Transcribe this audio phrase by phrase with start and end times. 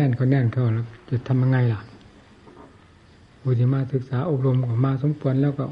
[0.00, 1.80] น่นก็แน่นเข้าแล้วจะทำยังไงล่ะ
[3.44, 5.64] บุตรมาศึกษาอบรมของมาสมควรแล้วก็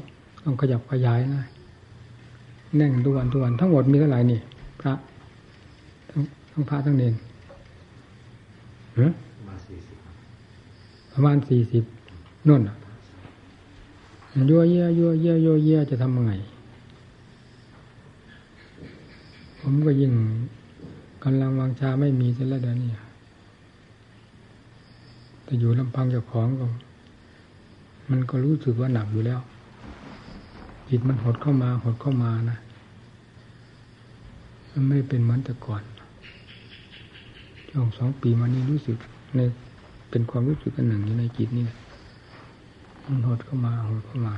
[0.43, 1.43] ต้องขยับขยายนะ
[2.77, 4.39] แน่นทุกวันทุกวันทั้งหมดมีเท่าไหร่นี่
[4.81, 4.93] พระ
[6.09, 7.13] ทั้งทั้งพระทั้งเนน
[11.11, 11.83] ประมาณสี่สิบ
[12.47, 12.61] นุ่น
[14.49, 16.33] ยัวเยี่ยยัวเยี่ยยัวเยี่ยจะทำยังไง
[19.59, 20.13] ผมก็ยิ่ง
[21.23, 22.91] กำลังวังชาไม่มีเสียแล้วเดี๋ยวนี้
[25.49, 26.65] แต่อยู่ลำพังเจ้าของก็
[28.09, 29.39] มันก็รู้สึกว่าหนักอยู่แล้ว
[30.89, 32.57] จิตมันหดเข้ามาหดเข้ามานะ
[34.71, 35.83] มันไม่เป็นเหมือนแต่ก่อน
[37.69, 38.97] ช่วงสองปีมานี้รู้สึก
[39.35, 39.39] ใน
[40.09, 41.65] เป็นความรู้สึกกันหนึ่งอยู่ในจิตนี่
[43.05, 44.35] มันหดเข้ามาหดเข้ามา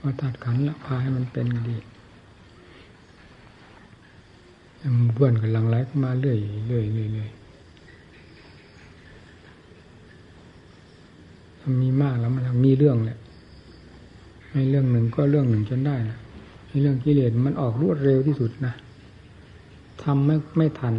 [0.00, 1.76] ว่าตัดขันละพาให้มันเป็นดี
[4.96, 7.30] มันเพื่อนกันลังไหลเข้ามาเรื่อยเรื่อยเรื่อยเรื่อย
[11.82, 13.18] มีมากแล้วมันมีเรื่องแหละ
[14.52, 16.18] ในเรื่องหนึ่งก็เรื่องหนึ่งจนได้นะ
[16.68, 18.74] ในเรื่องกิเลสมันออกรวดเร็วที่สุดนะ
[20.02, 20.94] ทำไม่ไม่ทัน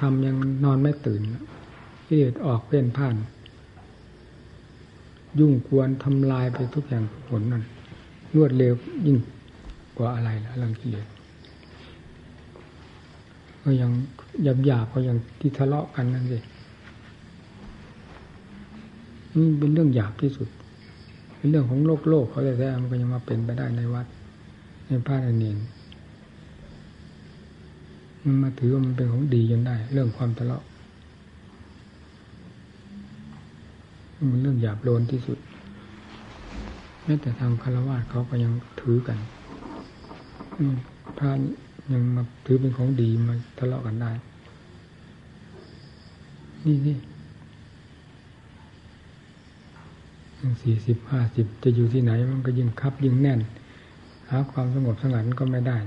[0.00, 1.20] ทำยังนอนไม่ตื่น
[2.06, 3.14] กิเลสออกเพ่นพ่าน
[5.38, 7.64] ยุ่งกวนทำลายไปทุกอย่างผลนั่น
[8.36, 8.74] รวดเร็ว
[9.06, 9.18] ยิ่ง
[9.96, 11.06] กว่าอะไรละเรื่องกิเลส
[13.62, 13.90] ก็ยัง
[14.44, 16.38] หยาบหยาบก็ยังที่ทะเลาะกันนั่นสิ
[19.36, 20.48] นี่เป็นเรื่องหยาบที่สุด
[21.36, 24.06] เป็นเรื่องของโลกโลกเขาแต่ๆมันก็ยังมาเป็นไปได้ในวัด
[24.86, 25.58] ในพระในเนร
[28.24, 30.64] มันมาถือว่ามันเป็นของดีจนได้ เรื่องความทะเลาะ
[34.30, 35.38] มันเรื่องหยาบโลนที่สุด
[37.04, 39.18] แม้แต่ทางคารวะเขาก็ยังถือกัน
[41.18, 41.30] พระ
[41.92, 44.10] ยังมาถือเป็นของดีมาทะเลาะกันได้
[46.64, 46.96] นี่นี่
[50.62, 53.40] สี่สิบห้าสิบจะอยู่ที่ไหน มันก็ยิ่งคับยิ่งแน่น
[54.28, 55.78] หาความสงบสงัดก็ไม่ได้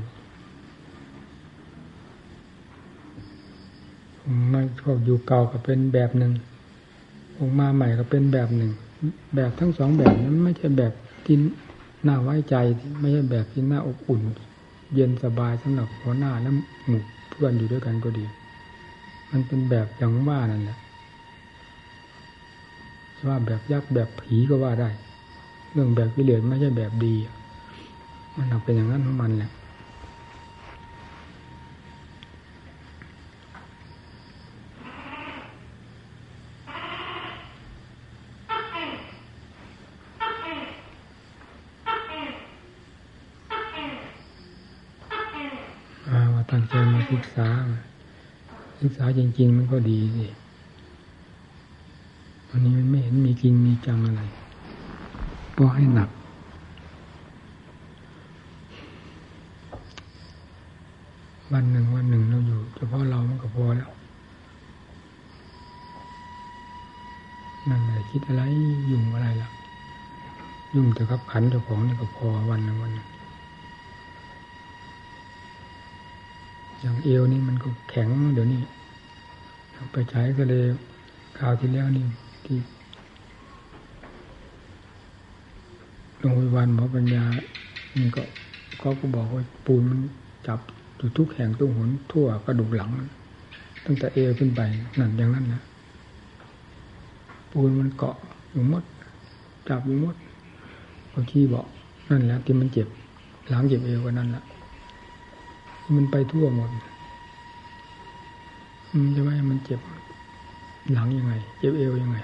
[4.53, 6.31] มันก็อยู่เก่าก็เป็นแบบหนึ่ง
[7.37, 8.71] องมาใหม่ก็เป็นแบบหนึ่ง
[9.35, 10.93] แบบทั้งสองแบบนั้นไม่ใช่แบบ
[11.25, 11.37] ที่
[12.07, 12.55] น่าไว้ใจ
[12.99, 14.21] ไม่ใช่แบบที่น่าอบอุ่น
[14.93, 16.49] เย็นสบายสำหรับหัวหน้าและ
[16.87, 18.25] หมู่เพื่อนอยู่ด้วยกันก็ดี
[19.31, 20.77] มันเป็นแบบอย่างว่านั่นแหละ
[23.25, 24.89] ว่าแบบยักษ์แบบผีก็ว่าได้
[25.73, 27.15] เรื่องแบบวิเลศไม่ใช่แบบดี
[28.37, 29.51] มันเป็นอย่างนั้นของมันแหละ
[46.33, 47.47] ว่าตั้งใจมาศึกษา
[48.81, 50.27] ศึกษาจริง ๆ มันก็ดีสิ
[52.57, 54.21] อันนี้ไม่เห็นมีจริงมีจังอะไร
[55.57, 56.09] ก็ให้หนัก
[61.51, 63.89] วันหนึ่งวันหนึ่งเราอยู่เฉพาะเรามันก็พอแล้ว
[67.69, 68.41] นั่นแหละคิดอะไร
[68.91, 69.49] ยุ่งอะไรล่ะ
[70.75, 73.07] ยุ่งแต่กับขันเจ้าของนี่ก็พอวันหนึ่งวันหนึ่ง
[76.79, 78.61] อย่างเอวนี่มันก็แข็งเดี๋ยวนี้
[79.91, 80.65] ไปใช้ก็เลย
[81.37, 82.07] ข่าวที่แล้วนี่
[82.47, 82.59] ที่
[86.19, 87.23] โรงพยาบาลหมอปัญญา
[87.99, 88.23] นี่ก็
[88.79, 89.99] เขาก็บอกว่าปูนมัน
[90.47, 90.59] จับ
[90.97, 92.89] อยู่ทุกแห่งทุกหนทั่วกระดูกหลัง
[93.85, 94.61] ตั้งแต่เอวขึ้นไป
[94.99, 95.61] นั่นอย่างนั้นนะ
[97.51, 98.15] ปูนมันเกาะ
[98.51, 98.83] อยู่มด
[99.69, 100.15] จับอยู่มด
[101.13, 101.65] บางทีบอก
[102.09, 102.87] นั่นแหละที่มันเจ็บ
[103.49, 104.43] หลังเจ็บเอวก็นั่นแหละ
[105.95, 106.69] มันไปทั่วหมด
[108.91, 109.79] มันจะไม่มันเจ็บ
[110.93, 112.17] หลังยังไง เจ็บเอวยังไง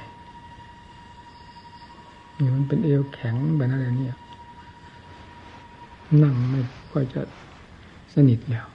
[2.38, 4.18] นี่มันเป็นเอวแข็งแบบนั้นเลยเนี่ย
[6.24, 6.62] นั่งไม่
[6.92, 7.22] ค่อยจะ
[8.14, 8.68] สนิทแล้ว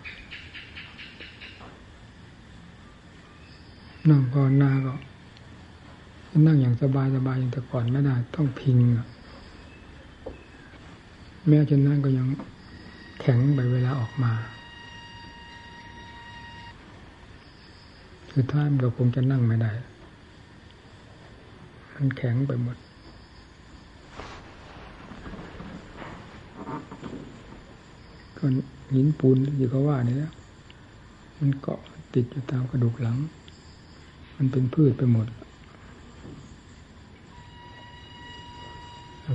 [4.11, 4.93] นั่งก็หน้าก็
[6.47, 8.79] นั่งอย่างสบายสบายอย่างแต่ก่อนไม่ได้ ต้องพิง
[11.49, 12.27] แม้จะนั่งก็ยัง
[13.21, 14.33] แข็งไปเวลาออกมา
[18.35, 19.73] สุดท้ายเราคงจะนั่งไม่ได้
[21.95, 22.77] มันแข็งไปหมด
[28.39, 28.47] ก็
[28.95, 30.33] หินปูนอยู่ก็ว่านี่แล้ว
[31.39, 31.81] มันเกาะ
[32.15, 33.19] ติดอยู่ตามกระดูกหลัง
[34.37, 35.27] มันเป็นพืชไปหมด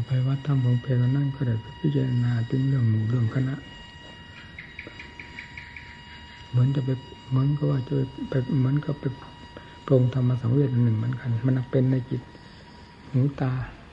[0.05, 3.55] ไปวัดทำของเพลนั่นก็ได้พิจารณาถึงเรื่องหมู่เรื่องคณะ
[6.49, 6.89] เหมือนจะไป
[7.29, 7.93] เหมือนก็ว่าจะ
[8.29, 9.05] ไปเหมือนกับไป
[9.85, 12.21] ปรงธรรมสังเวชหนึ่งเหมือนกัน มันเป็นในจิต
[13.11, 13.51] หูตา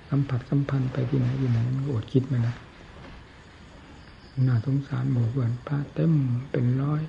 [0.09, 2.53] สัมผัสสัมพันธ์ไปที่ไหนที่ไหนมันอดคิดไม่ได้
[4.48, 6.12] น่าสงสารหมู่เพื่อนพระเต็ม
[6.50, 7.02] เป็นร้อย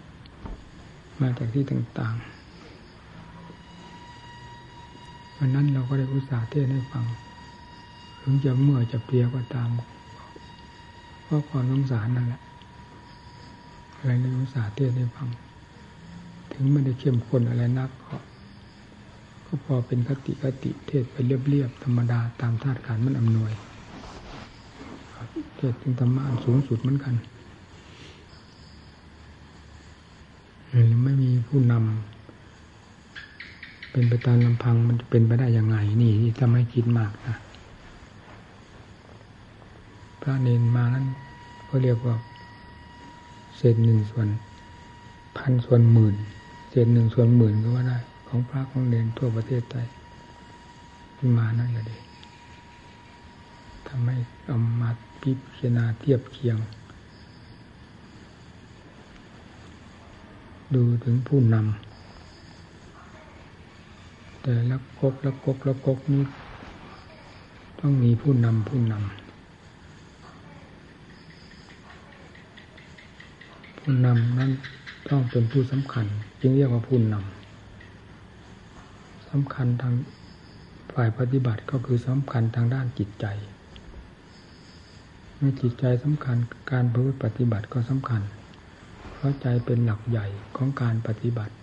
[1.22, 2.26] มาจากที่ต่างๆ
[5.38, 7.06] วันนั้นเราก็ได้อุตส่าห์เทศให้ฟัง
[8.22, 9.70] ถึงจะเมื่อจะเพียก็ตาม
[11.24, 12.42] เพราะความสงสารนั่นแหละ
[13.98, 15.28] อะไรในอุตส่าห์เทศให้ฟัง
[16.52, 18.16] ถึงไม่ได้เข้มข้นอะไรนักก็
[19.46, 23.54] ก็พอเป็นคติคติเทศไปเรียบๆธรรมดาตามธาตุการมันอำนวย
[25.62, 27.14] เทศถึงธรรมะสูงสุดเหมือนกัน
[30.70, 37.36] หรือไม่มีผู้นำเป็นไปตามลำพังมันจะเป็นไปได้ยังไงนี่ที่ทำให้คิดมากนะ
[40.22, 41.06] พระเนนมานั้น
[41.70, 42.16] ก็เรียกว่า
[43.58, 44.28] เศษหนึ่งส่วน
[45.38, 46.16] พันส่วนหมื่น
[46.70, 47.98] เศษหนึ่งส่วนหมื่นก็ว่าได้
[48.28, 49.88] ของพระของเนนทั่วประเทศไทย
[51.18, 51.98] ที่มานั่นแหละดี
[53.88, 54.16] ทำให้
[54.46, 54.90] เอามา
[55.22, 56.58] พิจารณาเทียบเคียง
[60.76, 61.64] ดูถึงผู้นำ
[64.42, 66.24] แต่ละกกละกกละกกนี้
[67.80, 69.02] ต้องมีผู้นำผู้นำ
[73.78, 74.52] ผู้นำนั้น
[75.10, 76.06] ต้องเป็นผู้สำคัญ
[76.42, 77.26] จึงเรียกว่าผู้นำ
[79.30, 79.94] สำคัญทาง
[80.94, 83.26] ฝ่ายปฏิบัติก็คือสำคัญทางด้านจิตใจ
[85.44, 86.38] เมื่อจิตใจสำคัญ
[86.72, 86.86] การ
[87.24, 88.22] ปฏิบัติก็สำคัญ
[89.14, 91.54] เพราะใจเป็นหลักใหญ่ของการปฏิบัติ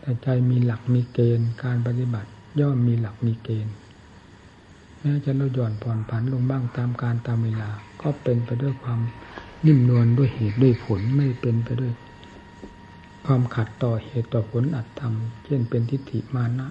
[0.00, 2.30] แต่ใจมีหลักมีเกณฑ์การปฏิบัติ
[2.60, 3.74] ย่อมมีหลักมีเกณฑ์
[5.00, 7.70] แม้จะลดหย่อนผ่อนผันลงบ้างตามการตามเวลา
[8.02, 9.00] ก็เป็นไปด้วยความ
[9.66, 11.92] นิ่มนวลด้วยเหตุด้วยผลไม่เป็นไปด้วย
[13.26, 15.14] ความขัดต่อเหตุต่อผลอัตธรรม
[15.44, 16.68] เช่นเป็นทิฏฐิมานะ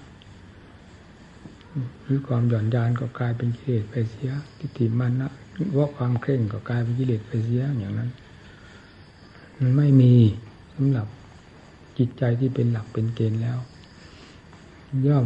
[2.03, 5.29] หรือความหย่อนยานก็กลายเป็นกิเลสไปเสียทิฏฐิมานะ
[5.77, 8.09] ว่าความเคร่งก็กลายเป็นกิเลสไปเสียอย่างนั้น
[9.59, 10.13] มันไม่มี
[10.73, 11.07] สำหรับ
[11.97, 13.57] จิตใจที่เป็นหลักเป็นเกณฑ์แล้ว
[15.07, 15.25] ย่อม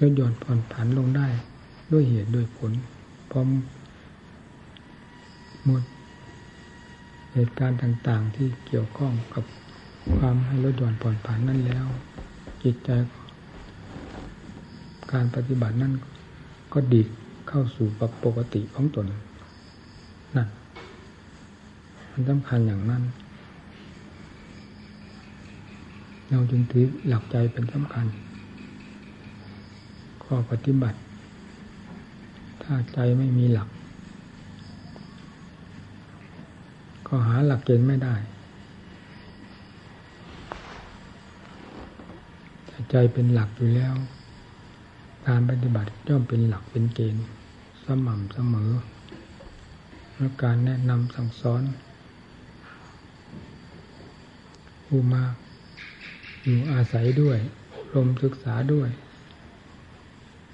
[0.00, 1.28] ลดหย่อนผ่อนผันลงได้
[1.92, 2.72] ด้วยเหตุด้วยผล
[3.30, 3.48] พร้อม
[5.64, 5.82] หมด
[7.34, 9.44] เหตุการณ์ต่าง ๆ ที่เกี่ยวข้องกับ
[10.16, 11.86] ความให้ลดหย่อนผ่อนผันนั่นแล้ว
[12.62, 12.90] จิตใจ
[15.12, 15.92] การปฏิบัตินั่น
[16.72, 17.02] ก็ดี
[17.48, 17.86] เข้าสู่
[18.24, 19.06] ปกติของตน
[20.36, 20.48] นั่น
[22.10, 23.02] มันสำคัญอย่างนั้น
[26.30, 28.06] เราจึงถือหลักใจเป็นสำคัญ
[30.24, 30.98] ข้อปฏิบัติ
[32.62, 33.68] ถ้าใจไม่มีหลัก
[37.06, 38.14] ก็หาหลักเกณฑ์ไม่ได้
[42.90, 43.94] ใจเป็นหลักอยู่แล้ว
[45.26, 47.24] การปฏิบัติย่อมเป็นหลักเป็นเกณฑ์
[47.88, 48.72] สม่ำเสมอ
[50.16, 51.62] และการแนะนำสั่งสอน
[54.86, 55.22] ผู้มา
[56.42, 57.38] อยู่อาศัยด้วย
[57.94, 58.88] ลมศึกษาด้วย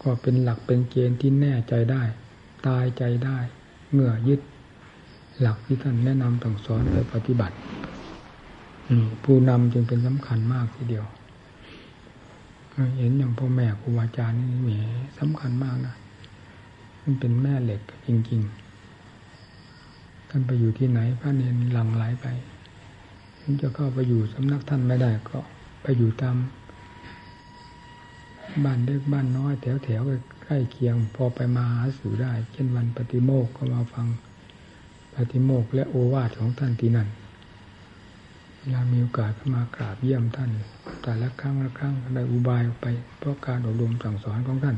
[0.02, 2.02] ก็เป็นหลักเป็นเกณฑ์ที่แน่ใจได้
[2.66, 3.38] ตายใจได้
[3.92, 4.40] เมื่อยึด
[5.40, 7.56] หลักที่ท่านแนะนำต่งสอนไปปฏิบัติ
[9.25, 11.06] ผู้นำจึงเป็นสำคัญมากทีเดียว
[12.98, 14.70] เห็นอย่างพ่อแม่ครูอาจารย์นี่แหม
[15.19, 15.94] สำคัญมากนะ
[17.05, 18.41] มันเป็นแม่เหล็กจริง
[19.34, 22.27] ๆ ท่านไปอยู่ที่ไหนพระเนรหลังไหลไป
[23.41, 25.39] ถึงจะเข้าไปอยู่สำนักท่านไม่ได้ก็
[25.82, 26.37] ไปอยู่ตาม
[28.65, 30.03] บ้านเล็กบ้านน้อยแถวแถว
[30.44, 34.06] ใกล้เคียง พอไปมาหาสู่ได้ เช่นวันปฏิโมกก็มาฟัง
[35.15, 37.08] ปฏิโมกและโอวาทของท่านที่นั่น
[38.58, 40.51] เวลามีโอกาสมากราบเยี่ยมท่าน
[41.03, 42.87] แต่ละครั้งละครั้งได้อุบายไป
[43.19, 44.77] เพราะการอบรมสั่งสอนของท่าน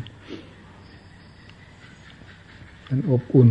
[2.88, 3.50] มันอบอุ่น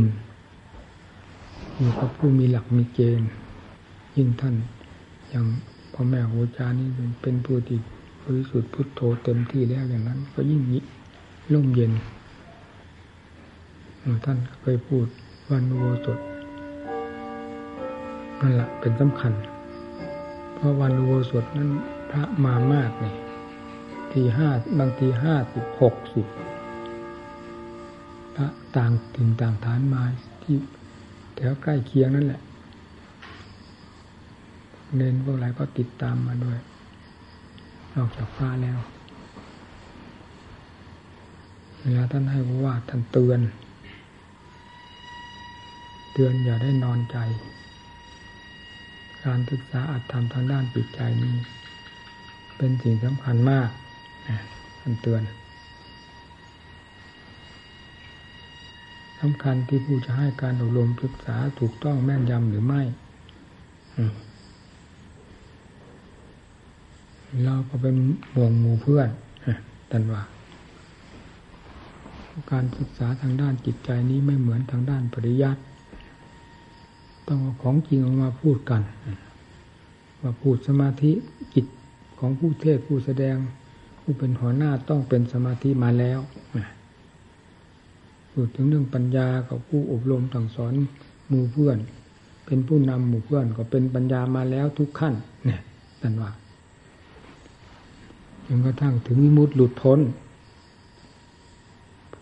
[1.77, 3.30] อยู่กับผู้มีหลักมีเกณฑ์
[4.15, 4.56] ยิ่งท่าน
[5.30, 5.46] อย่าง
[5.94, 6.88] พ่อแม่ครูอจานี่
[7.22, 7.77] เป็นผู้ที่
[8.24, 10.62] บริสุทธิ์พุทโธเต็มที่แล้วอย่างนั้น ก็ยิ่ง
[11.54, 11.92] ร่มเย็น
[14.25, 15.06] ท่านเคยพูด
[15.50, 16.20] วันโวสด
[18.42, 19.34] นั่นแหละเป็นสำคัญ
[20.56, 21.70] เพราะวันโวสดนั้น
[22.10, 23.13] พระมามากนี่
[24.12, 24.50] ทีห้า
[24.80, 26.25] บางทีห้าสิบหกสิบ
[28.36, 30.04] พระต่างถิ่นต่างฐานมา
[30.44, 30.56] ที่
[31.36, 32.42] แถวใกล้เคียงนั่นแหละ
[34.96, 36.60] เน้นพวกอะไรก็ติดตามมาด้วย
[37.96, 38.80] นอกจากพระแล้ว
[41.82, 43.39] เวลาท่านให้ว่าท่านเตือน
[46.13, 47.18] เตือนอย่าได้นอนใจ
[49.25, 51.36] การศึกษาอัตธรรมทางด้านจิตใจนี้
[52.58, 53.70] เป็นสิ่งสำคัญมาก
[54.80, 55.22] ท่านเตือน
[59.19, 62.81] สำคัญที่ผู้จะให้การอบรมศึกษาถูกต้องแม่นยำหรือไม่
[67.43, 67.95] เราก็เป็น
[68.34, 69.10] ห่วงหมู่เพื่อน
[69.91, 70.22] ตันว่า
[72.51, 75.62] การศึกษาทางด้านจิตใจนี้ไม่เหมือนทางด้านปริยัติ
[77.27, 78.81] ต้องเอาของจริงออกมาพูดกัน
[80.22, 81.12] ว่าพูดสมาธิ
[81.53, 81.65] จิต
[82.19, 83.36] ของผู้เทศผู้แสดง
[84.01, 86.19] ผู้เป็นหัวหน้าต้องเป็นสมาธิมาแล้ว
[88.36, 90.74] พูดถึงเรื่องปัญญากับผู้อบรมสั่งสอน
[91.27, 91.77] หมู่เพื่อน
[92.46, 95.13] เป็นผู้นำหมู่เพื่อนก็เป็นปัญญามาแล้วทุกขั้น
[95.46, 95.60] เนี่ย
[96.01, 96.32] ตันว่า
[98.48, 100.00] จนกระทั่งถึงวิมุตติหลุดพ้น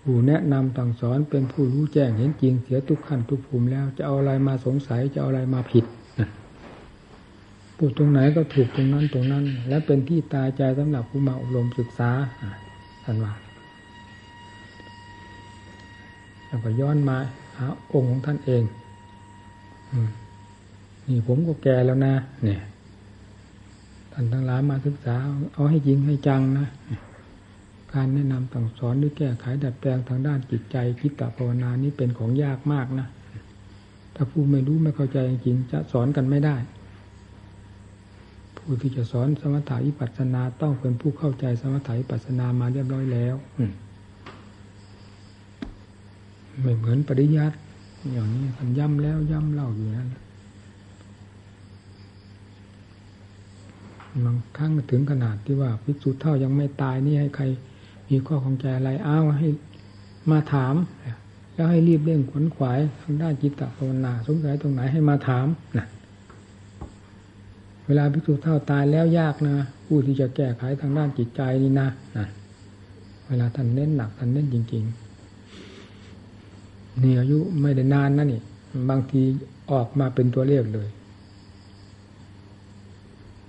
[0.01, 5.85] ผู้แนะนำต่างสอนเป็นผู้รู้แจ้งเห็นจริงเสียทุกขั้นทุกภูมิแล้ว จะเอาอะไรมาสงสัยจะเอาอะไรมาผิด
[7.77, 12.09] พูดตรงไหนก็ถูกตรงนั้นตรงนั้น และเป็นที่ตายใจสำหรับผู้มาอบรมศึกษา
[13.03, 13.33] ท่านว่า
[16.53, 17.17] แล้วก็ย้อนมา
[17.57, 18.63] หาองค์ของท่านเอง
[21.07, 22.61] นี่ผมก็แก่แล้วนะเนี่ย
[24.13, 25.15] ท่านทั้งหลายมาศึกษา
[25.53, 26.67] เอาให้จริงให้จังนะ
[27.93, 33.07] การแนะนำต่างสอนหรือแก้ไขดัดแปลงทางด้านจิตใจคิดตภาวนานี้เป็นของยากมากนะ
[34.15, 36.55] ถ้าผู้ไม่รู้ไม่เข้าใจจริงจะสอนกันไม่ได้
[38.57, 43.35] ผู้ที่จะสอนสมถะวิปัสสนาต้องเป็นผู้เข้าใจสมถะวิปัสสนามาเรียบร้อยแล้ว
[46.61, 47.55] ไม่เหมือนปริยัติ
[48.13, 50.09] อย่างนี้มันย้ำแล้วย้ำเล่าอยู่นั่น
[54.25, 57.43] บางครั้งถึงขนาดที่ว่าพิสูจน์เท่ายังไม่ตายนี่ให้ใคร
[58.09, 59.47] มีข้อของใจอะไรอ้าวให้
[60.31, 60.75] มาถาม
[61.53, 65.85] แล้วให้รีบเร่งขวนขวายทางด้านจิตตภาวนาสงสัยตรงไหนให้มาถามนะ
[67.85, 69.55] เวลาพิสูจน์เท่าตายแล้วยากนะ
[69.85, 72.25] ผู้ที่จะแก้ไขทางด้านจิตใจนี่นะนะ
[73.27, 75.02] เวลาท่านเน้นหนักท่านเน้นจริง ๆ
[77.01, 78.41] นี่อายุไม่ได้นานนะนี่
[78.89, 79.21] บางที
[79.71, 80.89] ออกมาเป็นตัวเลขเลย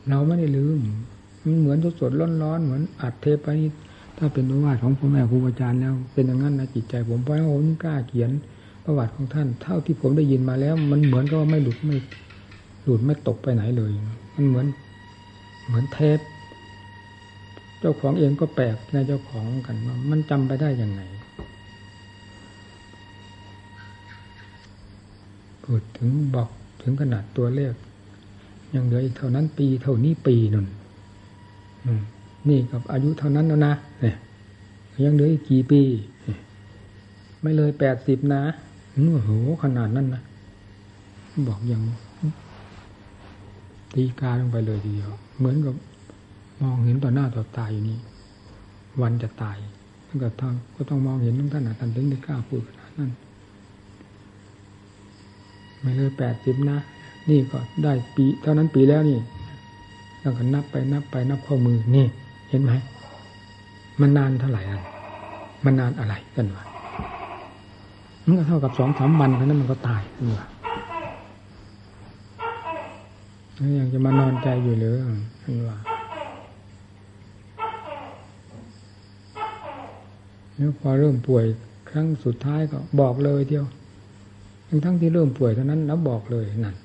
[0.08, 0.78] เราไม่ได้ลืม
[1.44, 3.70] มันเหมือนสดๆร้อนๆ เหมือนอัดเทปไปนี่
[4.18, 8.30] ถ้าเป็นประวัติของพ่อแม่ครูอาจารย์แล้ว เป็นอย่างนั้นนะจิตใจผมเพราะผมกล้าเขียน
[8.84, 11.96] ประวัติของท่าน เท่าที่ผมได้ยินมาแล้ว มันเหมือนกับว่าไม่หลุดไม่
[12.84, 13.90] หลุดไม่ตกไปไหนเลย
[14.34, 14.66] มันเหมือน
[15.66, 16.18] เหมือนเทป
[17.80, 21.00] เจ้าของเองก็แปลกในเจ้าของกันว่ามันจำไปได้ยังไง
[25.64, 26.48] พูดถึงบอก
[26.82, 27.74] ถึงขนาดตัวเลข
[28.74, 30.66] ยังเหลืออีกเท่านั้นปีเท่านี้ปีนุ่น
[32.48, 34.16] นี่กับอายุเท่านั้นแล้วนะเนี่ย
[35.04, 35.82] ยังเหลืออีกกี่ปี
[37.42, 38.42] ไม่เลยแปดสิบนะ
[38.92, 39.30] โอ้โห
[39.62, 40.22] ขนาดนั้นนะ
[41.48, 41.82] บอกยัง
[43.94, 45.74] ตีกาลงไปเลยทีเดียว เหมือนกับ
[46.60, 47.98] มองเห็นต่อหน้าต่อตาอยู่นี่
[49.00, 49.56] วันจะตาย
[50.06, 53.10] ทั้งกับทางก็ต้องมองเห็นทั้งท่านท่านถึงได้กล้าพูดขนาดนั้น
[55.84, 56.78] ไม่เลยแปดสิบนะ
[57.30, 59.18] นี่ก็ได้ปี เท่านั้นปีแล้วนี่
[60.20, 62.06] แล้วก็นับไปนับไปนับข้อมือนี่
[62.48, 62.72] เห็นไหม
[64.00, 64.80] มันนานเท่าไหร่อะ
[65.64, 66.64] มันนานอะไรกันวะ
[68.24, 70.46] มันก็เท่ากับสองสามวันเท่านั้นมันก็ตายกันวะ
[73.78, 74.96] ยังจะมานอนใจอยู่หรือ
[75.42, 75.78] กันวะ
[80.56, 81.44] แล้วพอเริ่มป่วย
[81.90, 83.64] ครั้งสุดท้ายก็บอกเลยเดียว
[84.68, 86.76] ทั้งทั้งที่เริ่มป่วยเท่านั้นแล้วบอกเลยนั่น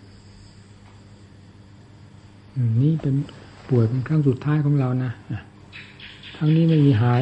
[2.82, 3.16] นี่เป็น
[3.70, 5.12] ป่วยเป็นครั้งสุดท้ายของเรานะ
[6.36, 7.22] ครั้งนี้ไม่มีหาย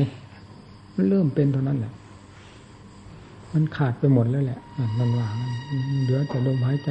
[0.95, 1.93] มันเริ่มเป็นเท่านั้นแหละ
[3.53, 4.59] มันขาดไปหมดแล้วแหละ
[4.99, 5.27] มันว่า
[6.03, 6.89] เหลือแต่ลมหายใจ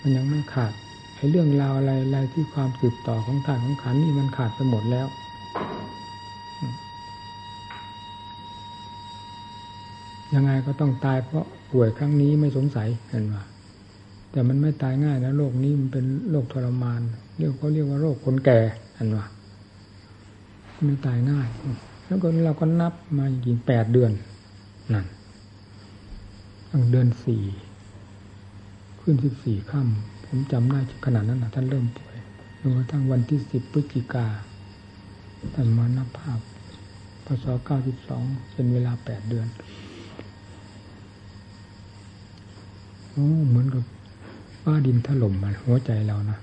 [0.00, 0.72] มันยังไม่ขาด
[1.16, 5.06] ไอ้เรื่องราวอะไรอะไรที่ความสืบต่อของธาตุของขันนี่มันขาดไปหมดแล้ว
[10.34, 13.44] ยังไงก็ต้องตายเพราะป่วยครั้งนี้ไม่สงสัยเห็นว่า
[14.30, 17.00] แต่มันไม่ตายง่ายนะโรคนี้มันเป็นโรคทรมาน
[17.38, 18.60] เรียกเขาเรียกว่าโรคคนแก่
[18.96, 19.26] อันว่า
[20.86, 21.48] ไม่ตายง่าย
[22.06, 24.12] แล้วก็เราก็นับมาอีกแปดเดือน
[24.92, 25.06] นั่น
[26.70, 27.44] ตั้งเดือนสี่
[29.00, 32.16] ขึ้นสิบสี่ค่ำผมจำได้ขนาดนั้นนะท่านเริ่มป่วย
[32.60, 34.26] จนกระทั่งวันที่สิบพฤศจิกา
[35.54, 36.40] ท่านมานับภาพ
[37.24, 39.46] พศเก้าสิบสองเป็นเวลาแปดเดือน
[43.16, 43.84] โอ้เหมือนกับ
[44.62, 46.38] ฟ้าดินถล่มมาหัวใจเรานะ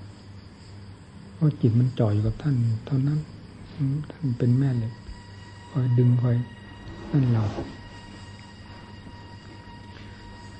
[1.34, 2.54] เพราะจิตมันจ่อยอยู่กับท่าน
[2.86, 3.18] เท่านั้น
[4.10, 4.92] ท่านเป็นแม่เลย
[5.70, 6.36] คอยดึงคอย
[7.12, 7.44] นั่นเรา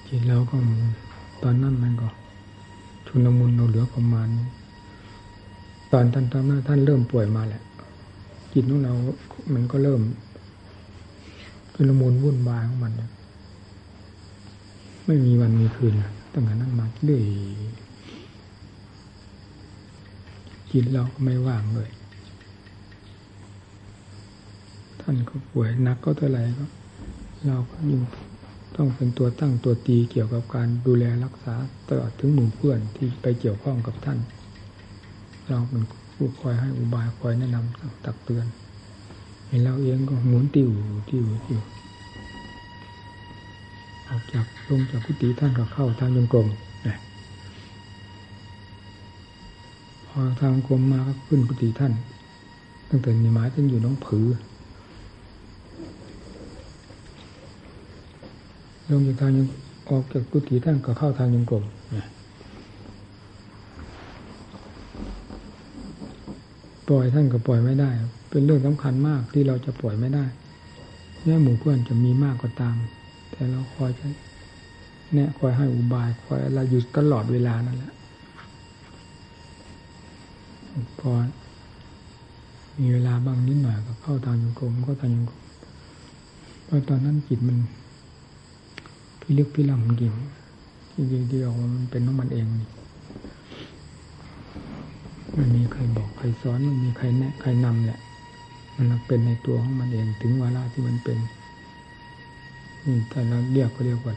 [0.06, 0.56] จิตเราก็
[1.42, 2.08] ตอนนั้นมันก็
[3.06, 4.28] ชุนมุนเราเหลือประมาณ
[5.92, 7.62] ตอนท่านตอนนั้นท่านเริ่มป่วยมาแหละ
[8.52, 8.92] จิตของเรา
[9.54, 10.00] มันก็เริ่ม
[11.74, 12.92] ชุลมุนวุ่นวายของมัน
[15.12, 15.94] ไม่มีวันมีคืน
[16.32, 17.24] ตั้งแต่นั้นมาเรื่อย
[20.70, 21.90] จิตเราก็ไม่ว่างเลย
[25.00, 26.66] ท่านก็ป่วยนักก็เท่าไหร่ก็
[27.46, 28.02] เราก็ยิ่ง
[28.76, 31.54] ต้องเป็นตัวตั้งตัวตีเกี่ยวกับการดูแลรักษา
[31.88, 34.18] ตลอดถึงหมู่เพื่อนที่ไปเกี่ยวข้องกับท่าน
[35.48, 35.82] เราเป็น
[36.14, 38.46] ผู้คอยให้อุบายคอยแนะนำตักเตือน
[39.48, 40.70] เห็นเราเองก็หมุนติว
[41.10, 41.62] ติวติว
[44.12, 46.46] ออกจากลงจากกุฏิท่านก็เข้าทางยงกลม
[46.86, 46.96] นะ
[50.06, 51.92] พอทางกลมมาก็ขึ้นกุฏิท่าน
[52.88, 54.26] ตั้งแต่มีหมายท่านอยู่น้องผือ
[58.90, 59.46] ลงจากทางยัง
[59.90, 61.64] ออกจากกุฏิท่านก็เข้าทางยังกลม
[61.96, 62.06] นะ
[66.88, 67.90] ปล่อยท่านก็ปล่อยไม่ได้
[68.30, 70.24] เป็นเรื่องสำคัญมากที่เราจะปล่อยไม่ได้
[71.24, 72.76] แม้หมู่เพื่อนจะมีมากก็ตาม
[73.42, 74.06] แต่เราคอยจะ
[75.12, 77.92] แนะคอยให้อุบายคอยอะไรอยู่ตลอดเวลานั่นแหละ
[80.98, 81.10] พอ
[82.78, 85.42] มีเวลาบางนิดหน่อยก็เข้าทางยังกลมก็ทางยังกลม
[86.64, 87.58] เพราะตอนนั้นจิตมัน
[89.20, 90.14] พิลึกพิลั่งจริง
[90.94, 92.70] จริงๆที่ออกมันเป็นของมันเองนี่
[95.36, 98.00] มันมีใครบอกใครสอนมันมีใครแนะใครนำแหละ
[98.76, 101.18] มันเป็นในตัวของมันเองถึงเวลาที่มันเป็น
[102.84, 104.14] นี่แต่เราเรียกก็เรียกว่า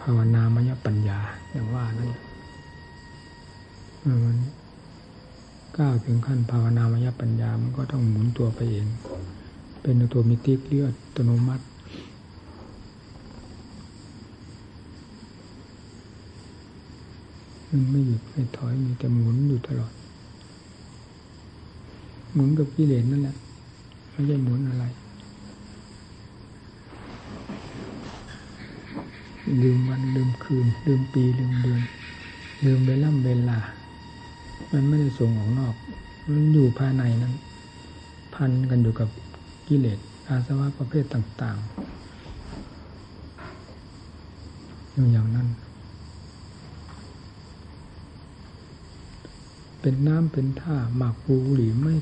[0.00, 1.18] ภาวนามยปัญญา
[1.50, 2.10] อย่างว่านั่น
[4.24, 4.38] มัน
[5.76, 8.86] ก้าวถึงขั้นภาวนามยปัญญา มันก็ต้องหมุนตัวไปเอง
[9.82, 11.64] เป็นตัวมิติเลือดอัตโนมัติ
[17.68, 19.92] มันไม่หยุดไม่ถอยมีแต่หมุนอยู่ตลอด
[22.32, 23.36] หมุนกับกิเลสนั่นแหละ
[24.10, 24.84] ไม่ใช่หมุนอะไร
[29.62, 31.82] ลืมวันลืมคืน ลืมปีลืมเดือน
[32.64, 33.58] ลืมเวลาเวลา
[34.72, 35.74] มันไม่ได้ส่งออกนอก
[36.28, 37.34] มันอยู่ภายในนั้น
[38.34, 39.08] พันกันอยู่กับ
[39.68, 41.68] กิเลสอาสวะประเภทต่าง ๆ
[45.12, 45.48] อย่างนั้น
[49.80, 51.94] เป็นน้ำเป็นท่าหมากปูหรือไม่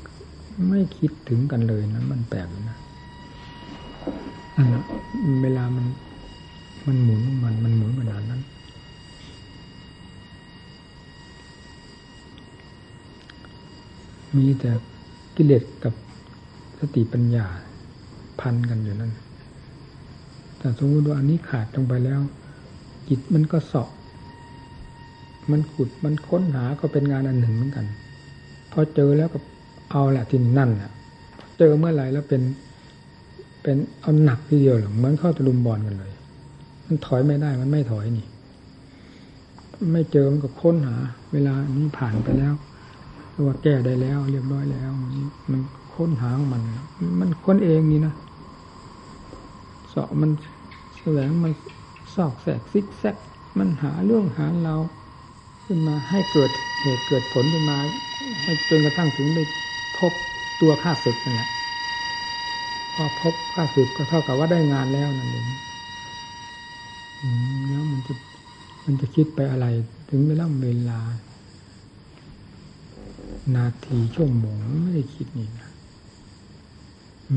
[0.69, 2.77] ไม่คิดถึงกันเลยนะ มันแปลกนะ
[4.55, 4.83] อันนะ
[5.41, 5.85] เวลามัน
[6.87, 8.41] มันหมุนมันมันหมุนขนาดนั้น
[14.37, 14.71] มีแต่
[15.35, 15.93] กิเลสกับ
[16.79, 17.45] สติปัญญา
[18.39, 19.11] พันกันอยู่นั่น
[20.57, 22.19] แต่สมมติว่าอันนี้ขาดลงไปแล้ว
[23.09, 23.89] จิตมันก็สาะ
[25.51, 27.85] มันขุดมันค้นหาก็เป็นงานอันหนึ่งเหมือนกัน
[28.71, 29.39] พอเจอแล้วก็
[29.91, 30.91] เอาแหละที่นั่นน่ะ
[31.57, 32.41] เจอเมื่อไหร่แล้วเป็น
[33.63, 36.11] เป็นเอาหนักทีเดียวหรือเหมือนเข้าตะลุมบอลกันเลย
[36.87, 38.25] มันถอยไม่ได้มันไม่ถอยนี่
[39.93, 40.95] ไม่เจอมันก็ค้นหา
[41.33, 42.53] เวลานี้ผ่านไปแล้ว
[43.45, 44.91] ว่าแก้ได้แล้ว เรียบร้อยแล้ว
[45.51, 45.61] มัน
[45.95, 46.61] ค้นหาของมัน
[47.19, 48.13] มันค้นเองนี่นะ
[49.89, 50.29] เสาะมัน
[50.99, 51.53] แสวงมัน
[52.15, 53.15] ซอกแสกซิกแซก
[53.57, 54.75] มันหาเรื่องหาเรา
[55.65, 57.77] ขึ้นมาให้เกิดเหตุเกิดผลขึ้นมา
[58.43, 59.43] ให้จนกระทั่งถึงได้
[59.97, 60.13] พบ
[60.61, 61.49] ตัวข้าศึกนั่นแหละ
[62.93, 65.45] พอพบข้าศึกก็เท่ากับว่าได้งานแล้วนั่นเอง
[67.69, 68.13] แล้วมันจะ
[68.85, 69.65] มันจะคิดไปอะไร
[70.09, 70.99] ถึงเวลาเวลา
[73.55, 75.69] นาทีชั่วโมงไม่ได้คิดนี่นะ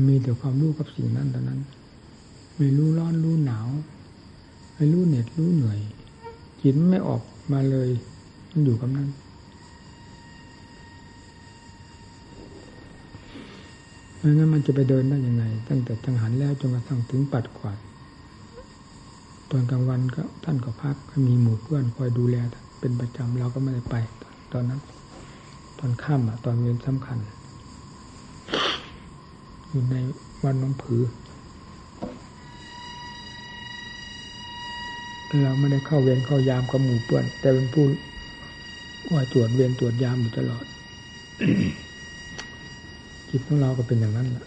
[0.07, 1.59] มีแต่ความรู้กับสิ่งนั้นเท่านั้น
[2.57, 3.67] ไม่รู้ร้อนรู้หนาว
[4.75, 5.79] ไม่รู้เหน็ดรู้เหนื่อย
[6.61, 7.89] จิตไม่ออกมาเลย
[8.51, 9.07] มันอยู่กับนั้น
[14.17, 17.77] ไม่งั้นมันจะไปเดินได้ยังไง ตั้งแต่จังหันแล้วจนกระทั่งถึงปัดขวาด
[19.51, 20.95] ตอนกลางวันก็ท่านก็พัก
[21.27, 22.35] มีหมู่เพื่อนคอยดูแล
[22.79, 23.95] เป็นประจำเราก็ไม่ได้ไป
[24.53, 24.81] ตอนนั้น
[25.79, 27.17] ตอนค่ำอะ ตอนเย็นสำคัญ
[29.69, 29.95] อยู่ใน
[30.43, 31.03] วันน้องผือ
[35.43, 37.85] เราไม่ได้เข้าเวรเข้ายามกับหมู่เพื่อน แต่เป็นผู้
[39.11, 40.65] ว่าตรวจเวรตรวจยามอยู่ตลอด
[43.29, 44.45] จิตของเราก็เป็นอย่างนั้นแหละ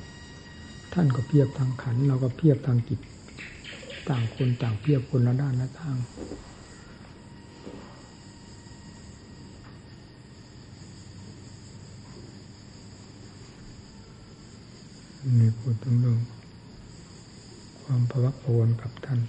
[0.95, 3.01] ท่านก็เพียบทางขัน เราก็เพียบทางจิต
[4.09, 5.97] ต่างคนต่างเพียบคนละด้านละทาง
[15.40, 16.19] นี่พูดถึงเรื่อง
[17.83, 19.21] ความพวักพวนกับท่าน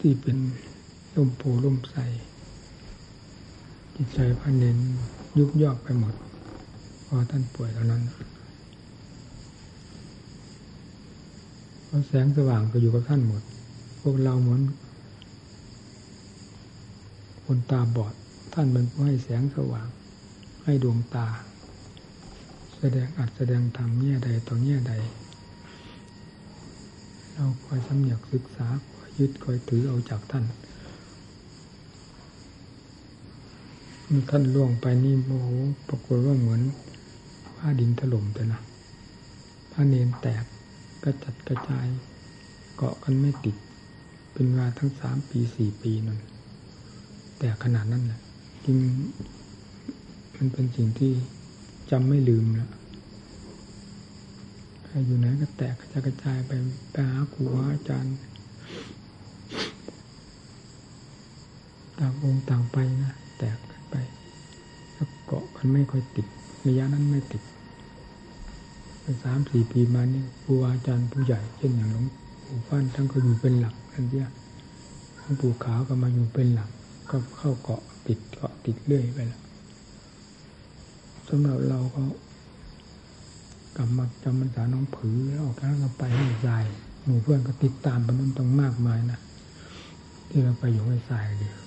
[0.00, 0.36] ที่เป็น
[1.16, 1.96] ลมโพลมใส
[3.94, 4.78] จิตใจพระเนน
[5.38, 6.14] ยุบยอกไปหมด
[7.06, 8.16] พอท่านป่วยเท่านั้นเพ
[11.92, 13.42] ราะแสงสว่างก็อยู่กับท่านหมด
[14.00, 14.62] พวกเราเหมือน
[17.44, 18.14] คนตาบอด
[18.54, 19.88] ท่านเป็นผู้ให้แสงสว่าง
[20.64, 21.28] ให้ดวงตา
[22.76, 24.92] แสดงอัดแสดงธรรมแง่ใดต่อแง่ใด
[27.32, 30.44] เราคอยสำเนียกศึกษาคอยยึดคอยถือเอาจากท่าน
[34.30, 35.50] ท่านล่วงไปนี่โอ้โห
[35.88, 36.60] ปรากฏว่าเหมือน
[37.56, 38.60] ผ้าดินถล่มแต่นะ
[39.72, 40.44] ผ้าเนนแตก
[41.04, 41.86] กระจัดกระจาย
[42.76, 43.56] เกาะกันไม่ติด
[44.32, 46.18] เป็นเวลาทั้งสามปีสี่ปีนั่น
[47.38, 48.20] แต่ขนาดนั้นแหละ
[48.64, 48.76] จึง
[50.36, 51.12] มันเป็นสิ่งที่
[51.90, 52.70] จำไม่ลืมแล้ว
[55.06, 56.52] อยู่ไหนก็แตกกระจายกระจายไป
[56.92, 58.14] ไปหาครูหาอาจารย์
[61.98, 63.96] ต่างองค์ต่างไปนะแตกกันไป
[64.92, 66.26] แล้วเกาะกันไม่ค่อยติด
[66.66, 67.42] ระยะนั้นไม่ติด
[69.22, 72.06] สามสี่ปีมานี่ครูอาจารย์ผู้ใหญ่เช่นอย่างหลวง
[72.44, 74.26] ปู่ฟันท่านก็อยู่เป็นหลักอันเดีย
[75.20, 76.70] หลวงปู่ขาวก็มาอยู่เป็นหลัก
[77.10, 79.42] ก็เข้าเกาะติดเกาะติดเรื่อยไปแล้ว
[81.28, 82.02] สำหรับเราก็
[83.76, 86.64] กลับมาจำพรรษาน้องผือแล้วออกแล้วก็ไปให้ทราย
[87.04, 89.18] หมู่เพื่อนก็ติดตามไปนั่นต้องมากมายนะ
[90.28, 91.61] ที่เราไปอยู่ให้ทรายเดียว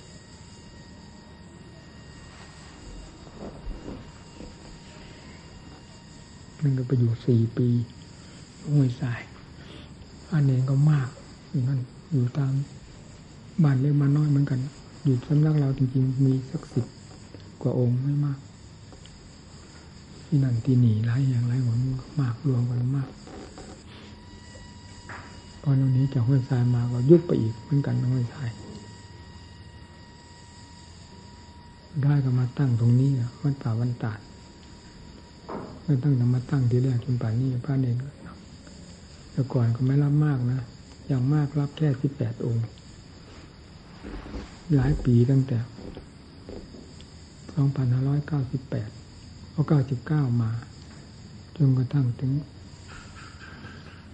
[6.62, 7.68] นั่นก็ไปอยู่สี่ปี
[8.70, 9.20] ห้วยทราย
[10.32, 11.08] อันเองก็มาก
[11.50, 11.80] อยู่นั่น
[12.12, 12.52] อยู่ตาม
[13.62, 14.60] บ้านเล็กมาน้อยเหมือนกัน
[15.04, 16.86] อยู่สำนักเราจริงๆ มีสักสิบ
[17.62, 18.38] กว่าองค์ไม่มาก
[20.26, 21.78] ที่นั่นที่หนีหลายอย่างหลายหน
[22.20, 23.08] มากรวมกันมาก
[25.62, 28.50] พอตรงนี้จากห้วยทรายมาก็ยุบไปอีกเหมือนกันห้วยทราย
[32.02, 33.10] ได้ก็มาตั้งตรงนี้
[33.42, 34.18] วัดป่าวันตาด
[35.86, 37.96] ไม่ตั้งแต่มาตั้งทีแรกจนป่านนี้พระเนร
[39.32, 40.60] แต่ก่อนก็ไม่รับมากนะ
[41.06, 42.64] อย่างมากรับแค่สิบแปดองค์
[44.74, 45.58] หลายปีตั้งแต่
[47.54, 48.88] สองพันห้าร้อยเก้าสิบแปด
[49.50, 50.50] เอาเก้าสิบเก้ามา
[51.56, 52.32] จนกระทั่งถึง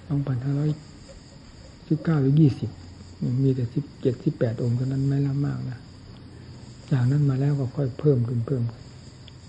[0.06, 0.70] สองพันห้าร้อย
[1.88, 2.70] สิบเก้าหรือยี่สิบ
[3.42, 5.78] มีแต่สิบเจ็ดสิบแปดองค์เท่านั้นไม่รับมากนะ
[6.90, 8.82] จากนั้นมาแล้วก็ค่อยเพิ่มขึ้นเพิ่มขึ้น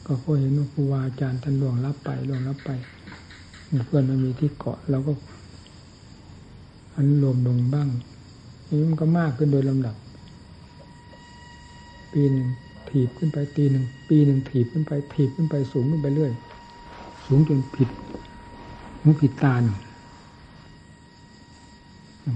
[0.05, 2.69] ก็ค่อยเห็นว่าครูบาอาจารย์ท่านล่วงรับไปล่วงรับไป
[3.85, 5.11] เพื่อนมันมีที่เกาะเราก็
[6.95, 7.89] อันรวมลงบ้าง
[8.67, 9.95] นี่มันก็มากขึ้นโดยลำดับ
[12.13, 12.47] ปีหนึ่ง
[12.89, 16.31] ถีบขึ้นไปตีหนึ่งปีหนึ่งถีบขึ้นไป ถีบขึ้นไปสูงขึ้นไปเรื่อย
[17.25, 17.89] สูงจนผิด
[19.03, 19.77] มุผิดตาหนึ่ง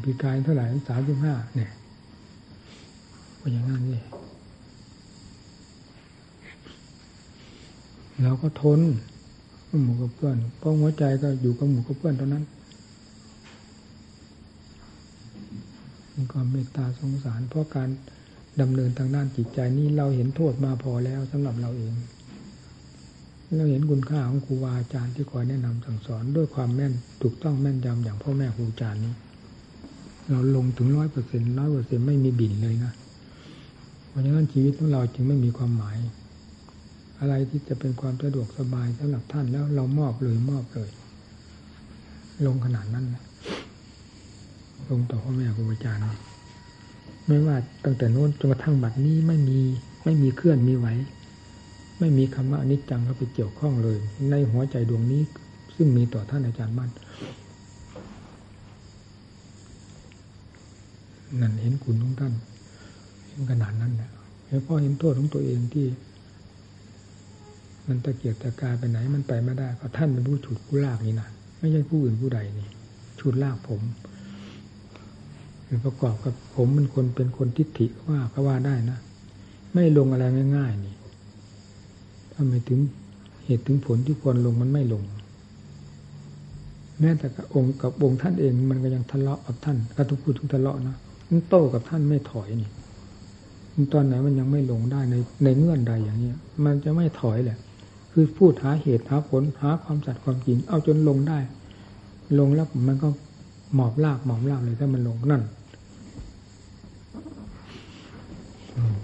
[0.04, 1.72] ปีกายเท่าไหร่สามสิบห้าเนี่ย
[3.40, 4.04] ก็อย่างนั้นเลย
[8.24, 8.80] เราก็ทน
[9.84, 12.44] หมู่กับเพื่อนเพราะหัวใจก็อยู่กับหมู่กับเพื่อนเท่านั้น
[16.16, 17.90] มีความเมตตาสงสาร เพราะการ
[18.62, 21.94] ดำเนินทางด้านจิตใจนี้เราเห็นโทษมาพอแล้วสำหรับเราเอง
[23.56, 29.14] เราเห็นคุณค่าของครูบาอาจารย์ที่คอยแนะนำสั่งสอนด้วยความแม่นถูกต้องแม่นยำอย่างพ่อแม่ครูอาจารย์นี้
[30.30, 32.94] เราลงถึงร้อยเปอร์เซ็นต์ร้อยเปอร์เซ็นไม่มีบินเลยนะ
[34.08, 35.98] เพราะฉะนั้นชีวิตของเราจึงไม่มีความหมาย
[37.20, 40.90] อะไรที่จะเป็นความสะดวกสบายสำหรับท่านแล้วเรามอบเลยมอบเลย
[42.46, 43.24] ลงขนาดนั้นนะ
[44.90, 46.04] ลงต่อพ่อแม่ครูอาจารย์
[47.28, 49.60] ไม่ว่าตั้งแต่โน้นจนกระทั่งบัดนี้ไม่มี
[50.04, 50.88] ไม่มีเคลื่อนมีไหว
[52.00, 53.98] ไม่มีคำว่าอนิจจังเข้าไปเกี่ยวข้องเลย
[54.30, 55.22] ในหัวใจดวงนี้
[55.76, 56.90] ซึ่งมีต่อท่านอาจารย์มั่น
[61.42, 62.34] นั่นเห็นคุณของท่าน
[63.28, 64.10] เห็นขนาดนั้นและ
[64.48, 65.86] แล้วพ่อเห็นโทษของตัวเองที่
[67.88, 72.70] มันตะเกียกตะกายไปไหนมันไปไม่ได้ก็ท่านเป็นผู้ฉุดผู้ลากนี่นะไม่ใช่ผู้อื่นผู้ใดนี่
[73.20, 73.82] ฉุดลากผม
[75.86, 78.98] ประกอบกับผมเป็นคนเป็นคนทิฏฐิว่าก็ว่าได้นะ
[79.74, 80.24] ไม่ลงอะไร
[80.58, 80.96] ง่ายๆนี่
[82.34, 82.80] ถ้าไม่ถึง
[83.46, 85.04] เหตุถึงผลที่ควรลงมันไม่ลง
[87.00, 90.96] แม้แต่กับองค์กับองค์ท่านเองมันก็ยังทะเลาะกับท่านก็ทุกพูดทุกทะเลาะนะ
[91.30, 92.70] มันโต้กับท่านไม่ถอยนี่
[93.94, 96.32] ตอนไหนมันยังไม่ลงได้ในในเงื่อนใดอย่างนี้
[96.66, 97.58] มันจะไม่ถอยแหละ
[98.20, 101.40] คือพูดหาเหตุหาผลหาความสัตย์ความจริง เอาจนลงได้
[102.40, 103.10] ลงแล้วมันก็
[103.76, 105.44] หมอบลากหมอบลากเลยถ้ามันลงนั่น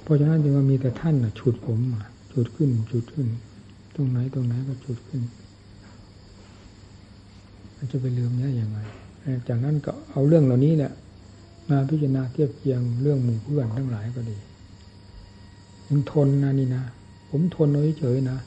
[0.04, 3.28] เพราะฉะนั้นจึงว่ามีแต่ท่านนะฉุดผมมาฉุดขึ้นฉุดขึ้น
[3.96, 5.22] ตรงไหนตรงไหนก็ฉุดขึ้น
[7.76, 8.78] มันจะไปลืมได้ยังไง
[9.48, 10.92] จากนั้นก็เอาเรื่องเหล่านี้เนี่ย
[11.70, 14.38] มาพิจารณาเทียบเคียงเรื่องหมู่เพื่อนทั้งหลายก็ดี
[15.88, 16.84] ยังทนนะนี่นะ
[17.30, 17.68] ผมทน
[18.00, 18.40] เฉยๆนะ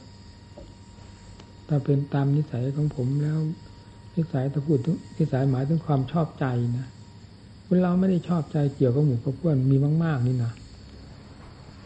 [1.69, 3.39] ถ้าเป็นตามนิสัยของผมแล้ว
[4.17, 6.45] นิสัยถ้าพูดถึงนิสัยหมายถึงความชอบใจ
[6.79, 6.87] นะ
[7.71, 10.53] เวลาไม่ได้ชอบใจเกี่ยวกับหมู่กับเพื่อนมีมาก ๆ นี่นะ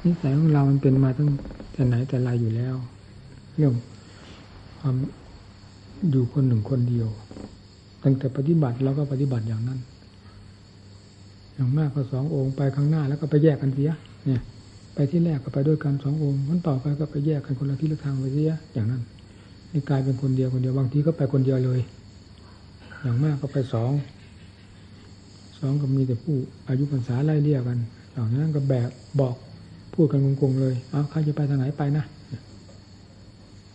[0.07, 1.31] นิสัยของเรามันเป็นมาตั้ง
[1.73, 2.75] แต่ไหนแต่ไรอยู่แล้ว
[3.57, 3.75] เรื่อง
[4.81, 4.97] ความ
[6.11, 7.09] อยู่คนหนึ่งคนเดียว
[8.03, 9.81] ตั้งแต่ปฏิบัติเราก็ปฏิบัติอย่างนั้น
[11.55, 13.90] อย่างมากก็สององค์ไปข้างหน้าแล้วก็ไปแยกกันเสีย
[14.25, 14.40] เนี่ย
[14.95, 19.03] ไปที่แรกก็ไปด้วยกันสององค์มันต่อไปก็ไปแยกกันคนละที่ละทางไปเสียอย่างนั้น
[19.73, 21.81] นี่กลายเป็นคนเดียวคนเดียวบางทีก็ไปคนเดียวเลย
[23.01, 23.93] อย่างมากก็ไปสอง
[25.59, 26.37] สองก็มีแต่ผู้
[26.69, 27.79] อายุพรรษาไล่เลี่ยกัน
[28.13, 29.37] อย่างนั้นก็แบบบอก
[29.95, 32.05] พูดกันงงๆเลยเอาใครจะไปทางไหนไปนะ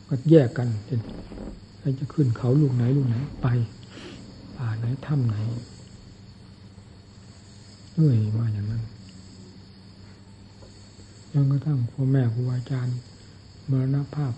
[0.10, 1.02] ก็แยกกันเช่น
[1.80, 3.48] ใครจะขึ้นเขาลูกไหนลูกไหนไป
[4.56, 5.36] ป่าไหนถ้ำไหน
[7.94, 8.84] เรื่อยมาอย่างนั้น
[11.32, 12.96] จนกระทั่งพ่อแม่ครูอาจารย์
[13.70, 14.34] มรณภาพ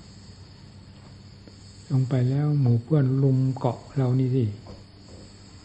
[1.92, 4.46] ลงไปแล้วหมู่เพื่อนลุมเกาะเรานี่สิ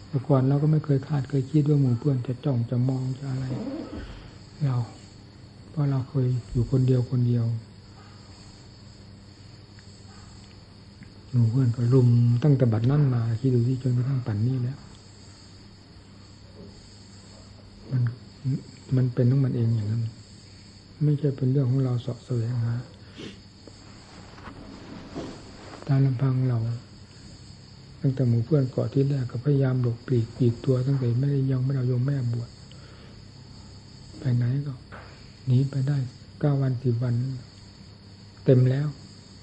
[0.09, 3.47] แต่ก่อนเราก็ไม่เคยคาดเคยคิดว่าหมู่เพื่อนจะจ้องจะมองจะอะไร
[4.65, 4.77] เรา
[5.71, 7.45] เพราะเราเคยอยู่คนเดียวคนเดียว
[11.31, 12.09] หมู่เพื่อนก็ลุม
[12.43, 14.79] ตั้งแต่บัดนั้นมาคิดดูที่จนกระทั่งปั่นนี้แล้ว
[17.91, 18.03] มัน
[18.97, 20.03] มันเป็นของมันเองอย่างนั้น
[21.05, 22.75] ไม่ใช่เป็นเรื่องของเราสอบแสวงหา
[25.88, 26.59] ตามลำพังเรา
[28.01, 32.51] ตั้งแต่หมู่เพื่อนเกาะที่แรกก็พยายามหลบปลีกปีกตัวตั้งแต่ไม่ได้ยังไม่เอาโยมแม่บวช
[34.18, 34.73] ไปไหนก็
[35.47, 35.99] หนีไปได้
[36.40, 37.14] เก้าวันสิบวัน
[38.45, 38.87] เต็มแล้ว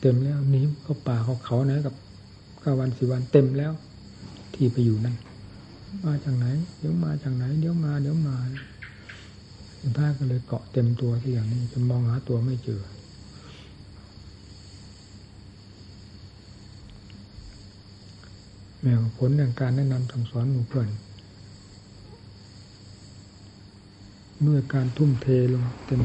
[0.02, 1.96] เต็มแล้วหนีเข้าป่าเขาเขาไหนกับ
[2.62, 3.72] เก้าวันสิบวัน เต็มแล้ว
[4.54, 5.16] ที่ไปอยู่นั่น
[6.06, 6.48] มาจากไหน
[6.80, 8.36] เดี๋ยวมาจากไหนเดี๋ยวมาเดี๋ยวมา
[9.82, 12.82] สุดท้ายก็เลยเกาะเต็มตัวที่อย่างนี้จะมองหาตัวไม่เจอ
[18.82, 20.88] แม้ผลแห่งการแนะนำสั่งสอนหมู่เพื่อน
[24.42, 26.02] เมื่อการทุ่มเทลงเต็ม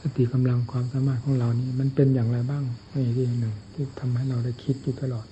[0.00, 5.26] สติกำลังความสามารถของเรานี้ มันเป็นอย่างไรบ้างนี่ที่หนึ่ง ที่ทำให้เราได้คิดอยู่ตลอด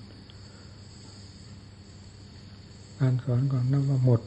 [2.99, 4.21] การสอนก่อนนับว่าหมด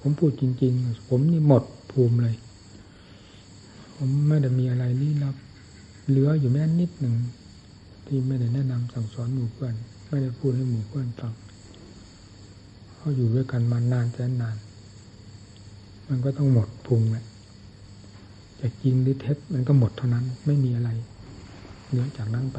[0.00, 2.34] ผมพูดจริง ๆ ผมนี่หมดภูมิเลย
[3.96, 5.36] ผมไม่ได้มีอะไรลี้ลับ
[6.08, 7.14] เหลืออยู่แม้นิดหนึ่ง
[8.06, 9.74] ที่ไม่ได้แนะนำสั่งสอนหมู่เพื่อน
[10.08, 11.32] ไม่ได้พูดให้หมู่เพื่อนฟัง
[13.06, 14.56] เขาอยู่ด้วยกันมานานแสนนาน
[16.08, 17.24] มันก็ต้องหมดพุงแหละ
[18.60, 20.90] จะจริงหรือเท็จมันก็หมดเท่านั้น ไม่มีอะไร
[21.88, 22.58] เหนือจากนั้นไป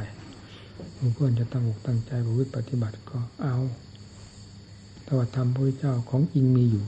[1.14, 3.56] เพื่อนจะตั้งอกตั้งใจประพฤติปฏิบัติก็เอา
[5.08, 6.84] ตวัธรรมพระเจ้าของจริงมีอยู่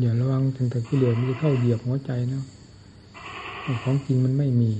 [0.00, 2.42] อย่าระวังถึงแต่กิเลสมันจะเข้าเหยียบหัวใจนะ
[3.84, 4.70] ของจริงมันไม่มี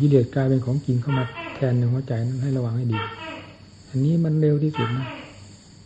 [0.00, 2.98] กิเลสกลายเป็นของจริงเข้ามา แทนในหัวใจนั้นให้ระวังให้ดี
[3.88, 5.06] อันนี้มันเร็วที่สุดนะ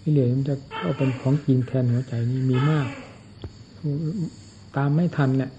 [0.02, 2.87] กิเลสมันจะเข้าเป็นของจริงแทนหัวใจนี้มีมาก
[4.76, 5.50] ตามไม่ทันแหละ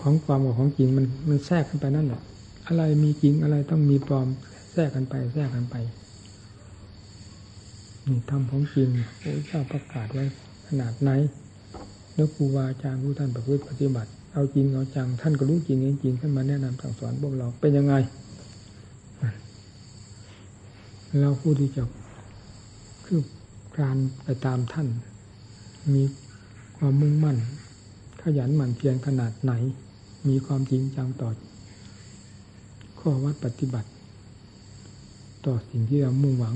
[0.00, 2.20] ของความกับของจริงมันมันแทรกขึ้นไปนั่นแหละ
[2.66, 4.28] อะไรมีจริงอะไรต้องมีปลอม
[4.72, 5.76] แทรกกันไป แทรกกันไป
[8.06, 8.88] นี่ทำของจริง
[9.20, 10.24] โอ้เจ้าประกาศไว้
[10.66, 11.10] ขนาดไหน
[12.14, 17.94] แล้วครูบาอาจารย์ผู้ท่านประพฤติปฏิบัติ เอาจริงเอาจัง ท่านก็รู้จริงจริงท่านมาแนะนำสั่งสอนพวกเราเป็นยังไง
[21.20, 21.82] เราผู้ที่จะ
[23.04, 23.20] คือ
[23.78, 24.88] การไปตามท่าน
[25.94, 26.02] มี
[26.76, 27.36] ความมุ่งมั่น
[28.22, 29.52] ขยันหมั่นเพียรขนาดไหน
[30.28, 31.30] มีความจริงจังต่อ
[32.98, 33.88] ข้อวัดปฏิบัติ
[35.46, 36.54] ต่อสิ่งที่เรามุ่งหวัง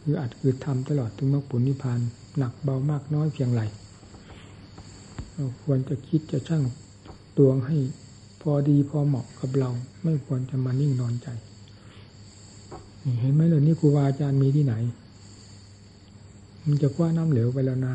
[0.00, 2.00] คืออาจคือทำตลอดถึงมรรคผลนิพพาน
[2.38, 3.62] หนักเบามากน้อยเพียงไร
[5.32, 6.62] เราควรจะคิดจะช่าง
[7.38, 7.76] ตวงให้
[8.42, 9.70] พอดีพอเหมาะกับเรา
[10.04, 11.28] ไม่ควรจะมานิ่งนอนใจ
[13.20, 14.74] เห็นไหมเลยนี่ครูบาอาจารย์มีที่ไหน
[16.66, 17.94] มันจะคว้าน้ำเหลวไปแล้วนะ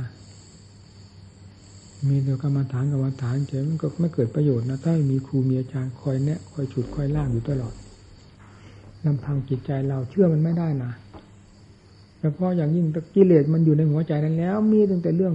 [2.07, 7.73] มีแต่กรรมฐานกรรมฐานเฉยมันก็ไม่เกิดประโยชน์นะ ถ้ามีครูมีอาจารย์คอยแนะคอยฉุดคอยล่างอยู่ตลอด
[9.05, 10.91] ลำพังจิตใจเราเชื่อมันไม่ได้นะ
[12.19, 15.33] เฉพาะอย่างยิ่งกิเลสมันอยู่ในหัวใจนั้นแล้ว มีตั้งแต่เรื่อง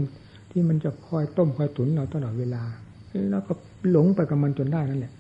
[0.51, 2.63] ที่มันจะคอยต้มคอยตุ๋นเราตลอดเวลา
[3.31, 3.53] แล้วก็
[3.91, 5.13] หลงไปกับมันจนได้นั่นแหละ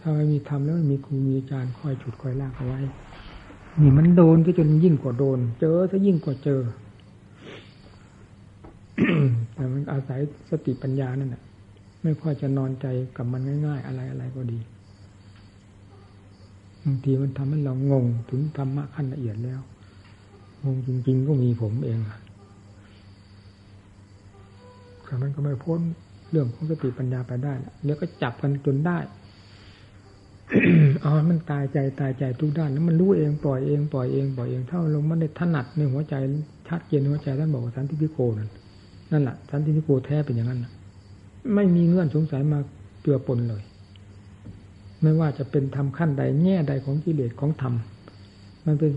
[0.00, 2.80] ถ้าไม่มีทำแล้วมีครูมีอาจารย์คอยฉุดคอยลากเอาไว้
[3.80, 6.60] นี่มันโดนก็จนยิ่งกว่าโดน เจอถ้ายิ่งกว่าเจอ
[9.54, 11.42] แต่มันอาศัยสติปัญญานั่นแหละ
[12.02, 12.86] ไม่ค่อยจะนอนใจ
[13.16, 14.58] กับมันง่าย ๆ อะไรอะไรก็ดี
[16.84, 19.60] บางทีมันทำให้เรางงถึงธรรมะขั้นละเอียดแล้ว
[20.64, 22.18] งงจริง ๆ ก็มีผมเองอะ
[25.04, 25.80] แต่มันก็ไม่พ้น
[26.36, 28.98] รื่องของสติปัญญาไปได้แล้วก็จับกันจนได้
[31.04, 36.14] อ๋อมันตายใจตายใจทุกด้านแล้วมันรู้เองปล่อยเองปล่อยเองปล่อยเองเท่าลงมันได้ถนัดในหัวใจ
[36.68, 38.50] ชัดเจนหัวใจท่านบอกว่าสันติพิโกนั่น
[39.12, 40.64] นั่นแหละสันติพิโกแท้เป็นอย่างนั้น
[41.54, 42.58] ไม่มีเงื่อนสงสัยมา
[43.00, 43.62] เปื่อปนเลย
[45.02, 47.74] ไม่ว่าจะเป็นธรรมขั้นใดแง่ใดของกิเลสของธรรม
[48.66, 48.90] มันเป็น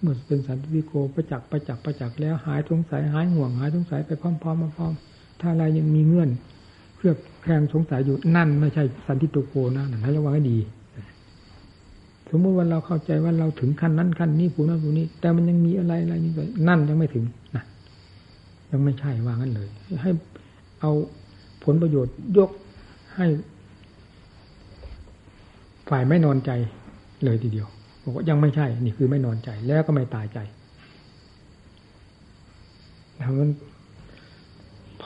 [0.00, 4.92] เมื่อเป็นสันติพิโกประจักษ์ประจักษ์ประจักษ์แล้วหายสงสัยหายห่วงหายสงสัยไปพร้อมๆมาพร้อม
[5.40, 6.30] ถ้าอะไรยังมีเงื่อน
[6.98, 10.58] เครือบแคลงสงสัยอยู่นั่นไม่ใช่สันติโกนะนั่นให้ระวังให้ดี
[12.30, 17.24] สมมติว่าเราเข้าใจว่าเราถึงขั้นนั้นขั้นนี้ผู้นั้นผู้นี้ แต่มันยังมีอะไรอะไรนี่ไปนั่นยังไม่ถึง
[17.56, 17.64] นะ
[18.70, 19.68] ยังไม่ใช่ว่างั้นเลย
[20.02, 20.10] ให้
[20.80, 20.92] เอา
[21.64, 22.50] ผลประโยชน์ยก
[23.16, 23.26] ให้
[25.90, 26.50] ฝ่ายไม่นอนใจ
[27.24, 27.66] เลยทีเดียว
[28.02, 30.38] บอกว่ายังไม่ใช่ นี่คือไม่นอนใจแล้วก็ไม่ตายใจ
[33.16, 33.50] แล้วมัน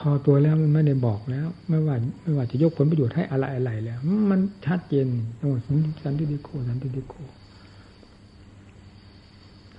[0.09, 5.07] อตัวแล้วมันไม่ได้บอกแล้ว ไม่ว่าไม่ว่าจะยกผลประโยชน์ให้อะไรอะไรแล้ว มันชัดเจน
[5.39, 5.59] จังหวะ
[6.03, 7.13] สันติโกสันติโก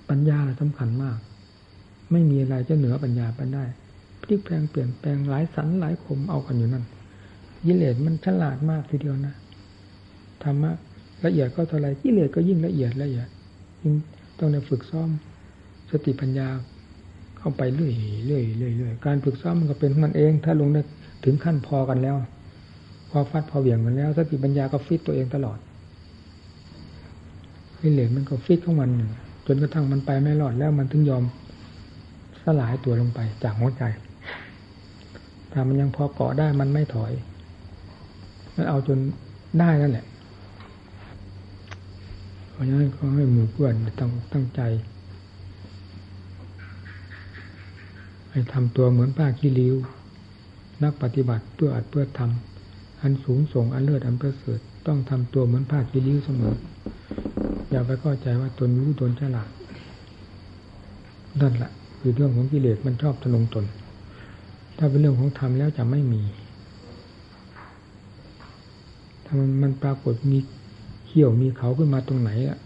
[0.09, 1.17] ปัญญาสำคัญมาก
[2.11, 3.63] ไม่มีอะไรจะเหนือปัญญาไปได้
[4.21, 6.85] พลิกแปลงเปลี่ยนแปลงหลายสันหลายคมเอากันอยู่นั่น
[7.65, 9.35] ยิเลสมันฉลาดมากทีเดียวนะ
[10.43, 10.71] ธรรมะ
[11.25, 13.27] ละเอียดก็เท่าไรกิเลสก็ยิ่งละเอียดละเอียด
[13.81, 13.93] ยิ่ง
[14.37, 15.09] ต้องในฝึกซ้อม
[15.91, 16.47] สติปัญญา
[17.45, 17.93] เข้าไปเรื่อย
[18.27, 20.81] เรื่อยเรื่อยเรื่อยการฝึกซ้อมมันก็เป็นมันเอง ถ้าลงได้
[21.23, 22.15] ถึงขั้นพอกันแล้ว
[23.09, 25.57] พอฟัดพอเบี่ยงกันแล้วสติปัญญาก็ฟิตตัวเองตลอด
[27.79, 28.89] กิเลสมันก็ฟิตของมัน
[29.45, 31.23] จนกระทั่งมันไปไม่รอดแล้วมันถึงยอม
[32.41, 33.83] สลายตัวลงไปจากหัวใจ
[35.51, 37.11] ถ้ามันยังพอเกาะได้มันไม่ถอย
[38.55, 38.99] มันเอาจน
[39.59, 40.05] ได้นั่นแหละ
[42.51, 44.61] เพราะฉะนั้นก็ให้หมู่เพื่อนตั้งตั้งใจ
[48.24, 49.75] ให้ ทำตัวเหมือนป้าขี้ริ้ว
[50.83, 56.55] นักปฏิบัติเพื่ออัดเพื่อทำอันสูงส่งอันเลิศอันประเสริฐต้องทำตัวเหมือนผ้าขี้ริ้วเสมอ
[57.69, 59.49] อย่าไปเข้าใจว่าตนรู้ตนฉลาด
[61.41, 63.65] นั่นแหละคือเรื่องของกิเลสมันชอบทะลงตน
[64.77, 66.21] ถ้าเป็นเรื่องของธรรมแล้วจะไม่มี
[69.25, 70.39] ถ้ามันมันปรากฏมี
[71.05, 72.57] เขี้ยวมีเขาขึ้นมาตรงไหนอะ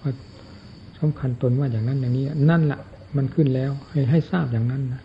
[0.00, 0.10] ว่า
[0.98, 2.80] สำคัญตนว่าอย่างนั้นอย่างนี้ นั่นแหละ
[3.16, 5.02] มันขึ้นแล้ว ให้ให้ทราบอย่างนั้นนะ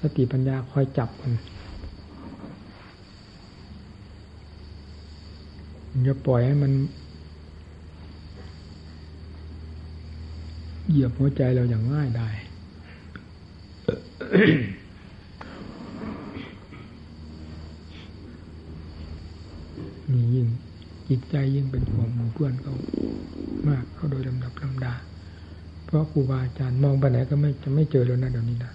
[0.00, 1.32] สติปัญญาคอยจับมัน
[6.04, 6.72] อย่าปล่อยให้มัน
[10.88, 12.28] เหยียบหัวใจเราอย่างง่ายได้
[20.10, 20.46] มียิ่ง
[21.08, 22.74] จิตใจยิ่งเป็นห่วงหมู่เพื่อนเขา
[23.68, 24.94] มากเขาโดยลำดับลำดา
[25.94, 28.72] ราะครูบาอาจารย์มองไปไหนก็ไม่จะไม่เจอแล้วนะเดี๋ยวนี้นะ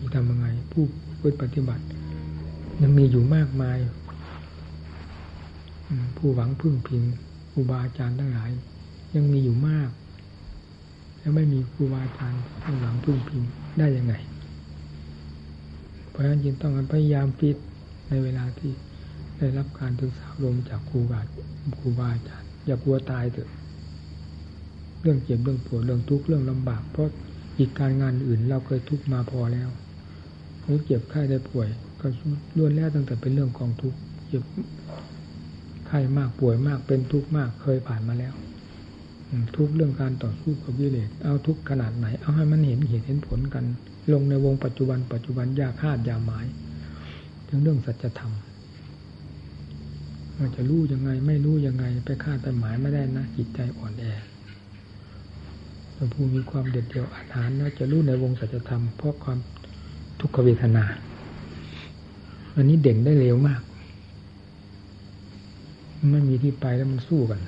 [0.00, 0.84] จะทำยังไง ผู้
[1.20, 1.84] พูดปฏิบัติ
[2.82, 3.78] ยังมีอยู่มากมาย
[6.16, 7.02] ผู้หวังพึ่งพิง
[7.52, 8.50] ครูบาอาจารย์ทั้งหลาย
[9.14, 9.90] ยังมีอยู่มาก
[11.18, 13.42] แล้วไม่มีครูบาอาจารย์ทั้งหลังพึ่งพิง
[13.78, 14.14] ได้ยังไง
[16.10, 17.56] เพราะฉะนั้นจึงต้องพยายามฟิต
[18.08, 18.72] ในเวลาที่
[19.38, 21.20] ได้รับการศึกษาลมจากครูบา
[21.80, 23.50] ครูบาอาจารย์อย่ากลัวตายเถอะ
[25.02, 27.08] เรื่องเจ็บเรื่องปวดเรื่องทุกข์เรื่องลำบาก เพราะ
[27.58, 29.68] อีกการงานอื่นเราเคยทุกข์มาพอแล้ว
[30.62, 31.68] หรือเจ็บไข้ได้ป่วย
[32.00, 32.06] ก็
[32.56, 34.44] ล้วนแล้วตั้งแต่เป็นเรื่องของทุกข์เจ็บ
[35.86, 38.34] ไข้มากป่วยมากเป็นทุกข์มากเคยผ่านมาแล้ว
[39.56, 43.64] ทุกเรื่องการต่อสู้กับวิเลศเอาทุกขนาดไหน เอาให้มันเห็นเหตุเห็นผลกัน
[44.12, 46.46] ลงในวงปัจจุบันปัจจุบันยาคาดยาหมาย
[47.48, 48.32] ถึงเรื่องสัจธรรม
[50.38, 54.04] มันจะรู้ยังไงไม่รู้ยังไงไปคาดไปหมายไม่ได้นะจิตใจอ่อนแอ
[56.12, 59.38] ผู้มีความเด็ดเดี่ยวอาถรรพ์จะรู้ในวงสัจธรรมเพราะความ
[60.20, 60.84] ทุกขเวทนา
[62.56, 63.60] อันนี้เด่นได้เร็วมาก
[66.10, 67.40] ไม่มีที่ไปแล้วมันสู้กัน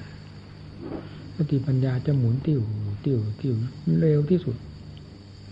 [1.36, 2.60] สติปัญญาจะหมุนติ้ว
[3.04, 3.54] ติ้วติ้ว
[4.00, 4.56] เร็วที่สุด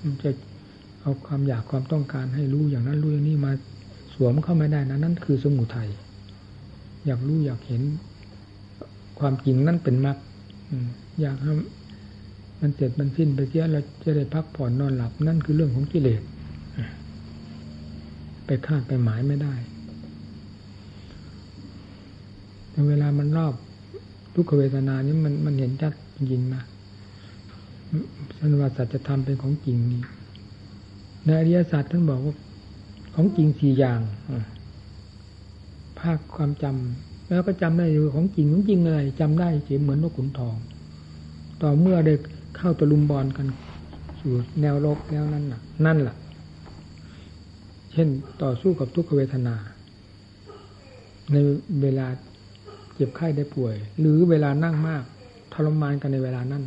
[0.03, 0.30] มันจะ
[1.00, 3.53] เอาความอยากความต้องการให้รู้อย่างนั้นรู้อย่างนี้มา
[4.14, 5.88] สวมเข้าไม่ได้นะนั่นคือสมุทัย
[7.07, 7.82] อยากรู้อยากเห็น
[9.18, 10.16] ความจริงนั่นเป็นมรรค
[11.20, 11.53] อยากให้
[12.64, 16.22] มันเสร็จมันสิ้นไปเสียเราจะได้พักผ่อนนอนหลับ นั่นคือเรื่องของกิเลส
[18.46, 19.54] ไปคาดไปหมายไม่ได้
[22.70, 23.54] แต่เวลามันรอบ
[24.34, 26.62] ทุกขเวทนานี้มันมันเห็นชัดจริงนะ
[28.38, 30.02] สันวาสัจธรรมเป็นของจริงนี่
[31.24, 32.34] ในอริยศาสตร์ท่านบอกว่า
[33.14, 34.00] ของจริงสี่อย่าง
[35.98, 40.56] ภาคความจำแล้วก็จำได้อยู่ของจริงของจริงอะไรจำได้เฉยเหมือนนกขุนทอง
[41.62, 42.14] ต่อเมื่อได้
[42.57, 43.46] เข้าตะลุมบอลกัน
[44.20, 46.16] สู่แนวรบแล้วนั่นน่ะ นั่นแหละ
[47.92, 48.09] เช่น
[48.42, 49.55] ต่อสู้กับทุกขเวทนา
[51.32, 51.36] ใน
[51.82, 52.07] เวลา
[52.94, 55.03] เจ็บไข้ได้ป่วย หรือเวลานั่งมาก
[55.53, 56.64] ทรมานกันในเวลานั้น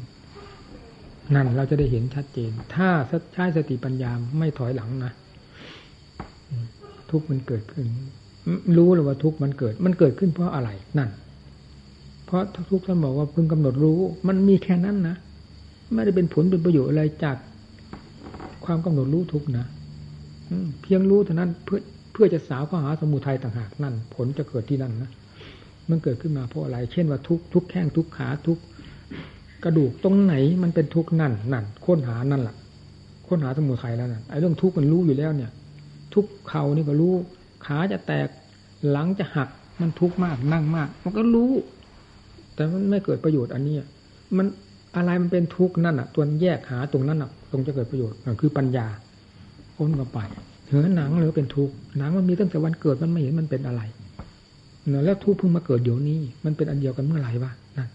[1.36, 2.90] นั่นเราจะได้เห็นชัดเจน ถ้า
[3.34, 5.14] ใช้สติปัญญาไม่ถอยหลังนะ
[7.12, 7.86] ทุกมันเกิดขึ้น
[8.78, 11.10] รู้เลยว่าทุกมันเกิด มันเกิดขึ้นเพราะอะไรนั่น
[12.26, 15.16] เพราะทุกท่านบอกว่าพึงกำหนดรู้ มันมีแค่นั้นนะ
[15.94, 17.38] ไม่ได้เป็นผลเป็นประโยชน์อะไรจาก
[18.66, 19.66] ความกำหนดรู้ทุกนะ
[20.82, 21.80] เพียงรู้เท่านั้นเพื่อ
[22.12, 25.12] เพื่อจะสาวข้อหาสมุทัยต่างหากนั่น ผลจะเกิดที่นั่นนะ
[25.90, 28.60] มันเกิดขึ้นมาเพราะอะไร เช่นว่าทุกทุกแข้งทุกขาทุก
[29.64, 32.56] กระดูกตรงไหนมันเป็นทุกนั่นนั่นค้นหานั่นแหละ
[33.28, 35.52] ค้นหาสมุทัยแล้วนั่นไอ้เรื่องทุกมันรู้อยู่แล้วเนี่ย
[36.14, 37.14] ทุกเขานี่ก็รู้
[37.66, 38.28] ขาจะแตก
[38.92, 39.50] หลังจะหัก
[39.82, 41.52] มันทุกข์มากนั่งมาก มันก็รู้
[42.56, 43.76] แต่มันไม่เกิดประโยชน์อันนี้
[44.38, 44.46] มัน
[44.96, 48.88] อะไรมันเป็นทุกข์นั่นอะ ตัวแยกหาตรงนั้นอะ ตรงจะเกิดประโยชน์คือปัญญา
[49.78, 50.20] ค้นเข้าไป
[50.68, 53.82] เหือหนังหรือเป็นทุกข์หนังมันมีตั้งแต่วันเกิดมันไม่เห็นมันเป็นอะไร
[54.90, 57.90] เนแล้วทุกข์เพิ่งมาเกิดเดี๋ยวนี้ มันเป็นอันเดียวกันเมื่อไหร่วะนั่น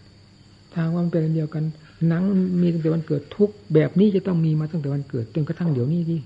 [0.75, 1.65] ทางว่ามันเป็นอันเดียวกัน
[2.09, 2.23] หนัง
[2.61, 6.21] มีตั้งแต่วันเกิดทุกแบบนี้จะต้องมีมาตั้งแต่วันเกิดจนกระทั่งเดี๋ยวนี้ที่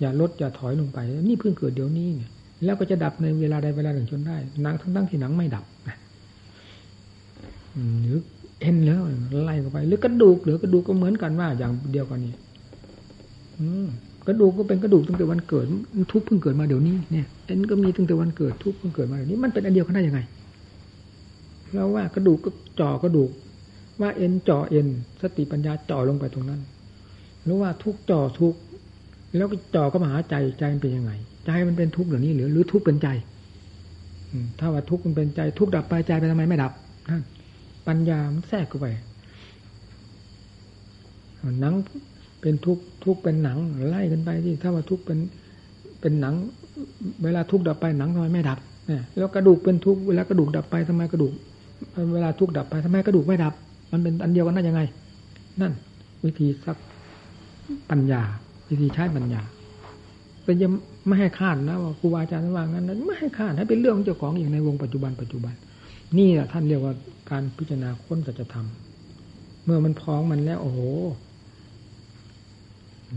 [0.00, 0.98] อย่าลดอย่าถอยลงไป
[1.28, 2.30] นี่เพิ่งเกิดเดี๋ยวนี้เนี่ย
[2.64, 5.96] แล้วก็จะดับในเวลาใดเวลาหนึ่งจนได้หนังทั้งทั้งที่หนังไม่ดับนะ
[8.02, 8.18] หรือ
[8.60, 9.00] เอ็นแล้ว
[9.44, 12.34] ไล่เข้าไป หรือกระดูกหรือกระดูกก็เหมือนกันว่า อย่างเดียวกันนี่
[14.26, 15.64] กระดูกก็เป็นกระดูกตั้งแต่วันเกิด
[16.12, 20.20] ทุกเพิ่งเกิดมาเดี๋ยวนี้เนี่ยเอ็นก็มีตั้งแต่วันเกิดทุกเพิ่งเกิดมาเดี๋ยวนี้มันเป็นอันเดียวกันได้ยังไง
[21.72, 22.50] เราว่ากระดูกก็
[22.80, 23.30] จ่อกระดูก
[24.00, 24.86] ว่าเอ็นจ่อเอ็น
[25.22, 26.60] สติปัญญาจ่อลงไปตรงนั้น
[27.44, 28.54] หรือว่าทุกจ่อทุก
[29.36, 31.12] แล้วก็จ่อก็มาหาใจใจมันเป็นยังไง
[31.46, 33.08] ใจมันเป็นทุกข์หรือนี้หรือหรือทุกข์เป็นใจ
[34.58, 36.72] ถ้าว่าทุกข์มันเป็นใจ ทุกข์ดับไปใจไปทำไมไม่ดับ
[37.10, 37.22] นั่น
[37.88, 38.86] ปัญญามันแทรกเข้าไป
[41.60, 41.74] หนัง
[42.40, 43.58] เป็นทุกข์ทุกเป็นหนัง
[43.88, 45.18] ไล่กันไปที่ถ้าว่าทุกเป็น
[46.00, 46.34] เป็นหนัง
[47.24, 51.32] เวลาทุกดับไปหนังทำไมไม่ดับเนี่ยแล้วกระดูกเป็นทุกเวลากระดูกดับไปทำไมกระดูก
[52.12, 53.54] เวลาทุกดับไปทำไมกระดูกไม่ดับ
[53.92, 54.80] มันเป็นอันเดียวกันได้ยังไง
[55.60, 55.72] นั่น
[56.24, 56.76] วิธีสัก
[57.90, 58.22] ปัญญา
[58.68, 59.40] วิธีใช้ปัญญา
[60.44, 60.70] แต่ยัง
[61.06, 65.54] ไม่ให้คาดนะว่าครูบาอาจารย์ว่างั้น ไม่ให้คาดให้เป็นเรื่องของเจ้าของอย่างในวงปัจจุบันปัจจุบัน
[66.16, 66.94] นี่แหละท่านเรียกว่า
[67.30, 68.68] การพิจารณาค้นสัจธรรม
[69.64, 70.80] เมื่อมันพ้องมันแล้ว โอ้โห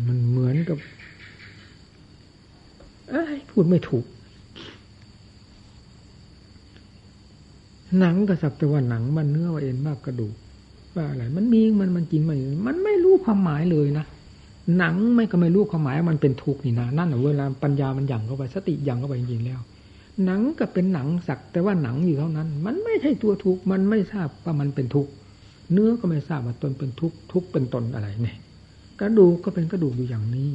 [0.08, 0.78] มันเหมือนกับ
[3.10, 4.06] เอ้พูดไม่ถูก
[8.00, 10.34] หนังก็สักแต่ว่าหนังมันเนื้อว่าเอ็นมากกระดูก
[10.96, 12.38] ว่าอะไรมันมีมันมันจริงมัน
[12.68, 14.06] มันไม่รู้ความหมายเลยนะ
[14.78, 19.60] หนังไม่ก็ไม่รู้ความหมายมันเป็นทุกข์นี่นะนั่นเวลาปัญญามันยั่งเข้าไปสติยั่งเข้าไปจริงๆแล้ว
[20.26, 25.12] หนังก็เป็นหนังสัก แต่ว่าหนังอยู่เท่านั้น มันไม่ใช่ตัวทุกข์มันไม่ทราบว่ามันเป็นทุกข์
[25.72, 28.38] เนื้อก็ไม่ทราบว่าตนเป็นทุกข์ทุกข์เป็นตนอะไรเนี่ย
[29.00, 30.52] กระดูกก็เป็นกระดูกอยู่อย่างนี้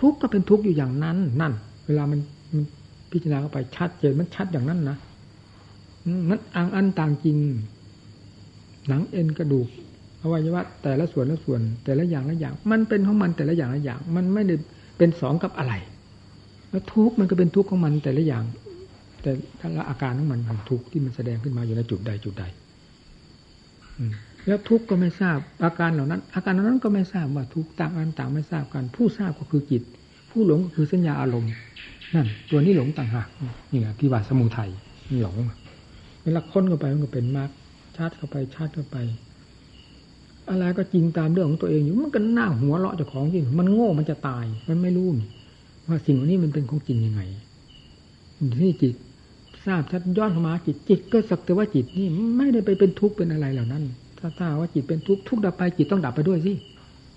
[0.00, 1.52] ทุกข์ก็เป็นทุกข์อยู่อย่างนั้น นั่น
[1.86, 2.20] เวลามัน
[3.10, 4.96] พิจารณาเข้าไปชัดเจนมันชัดอย่างนั้นนะ
[6.28, 7.38] มันอังอันต่างจริง
[8.88, 9.68] หนังเอ็นกระดูก
[10.22, 14.54] อวัยวะแต่ละส่วนละส่วน แต่ละอย่างละอย่าง มันเป็นของมันแต่ละอย่างละอย่าง มันไม่ได้
[14.98, 15.72] เป็นสองกับอะไร
[16.70, 18.44] แล้วทุกมันก็เป็นทุกข์ของมันแต่ละอย่าง
[19.22, 22.44] แต่ละอาการของมันมันทุกข์ที่มันแสดงขึ้นมาอยู่ในจุดใดจุดใด
[24.46, 29.82] แล้วทุกข์ก็ไม่ทราบอาการเหล่านั้น อาการเหล่านั้นก็ไม่ทราบว่าทุกข์ต่างอันต่างไม่ทราบกัน ผู้ทราบก็คือจิต
[30.30, 31.52] ผู้หลงก็คือสัญญาอารมณ์
[32.14, 33.28] นั่นตัวนี้หลงต่างหาก
[33.72, 34.70] นี่แหละที่ว่าสมุทัย
[35.22, 35.36] หลง
[36.22, 37.50] เวลาค้นเข้าไปมันก็เป็นมรรค
[37.96, 38.96] ชาร์จเข้าไปชาร์จเข้าไป
[40.50, 45.08] อะไรก็จริงตามเรื่องของตัวเองอยู่มันก็น่าหัวเราะเจ้าของจริงมันโง่มันจะตาย มันไม่รู้
[45.88, 47.22] ว่าสิ่งนี้มันเป็นของจริงยังไง
[48.60, 48.94] ที่จิต
[49.64, 53.82] ทราบชัดย้อนเข้ามาจิตจิตก็สักแต่ว่าจิตนี่ไม่ได้ไปเป็นทุกข์เป็นอะไรเหล่านั้น
[54.18, 56.52] ถ้าถ้าว่าจิตเป็นทุกข์ทุกข์ดับไปจิตต้องดับไปด้วยสิ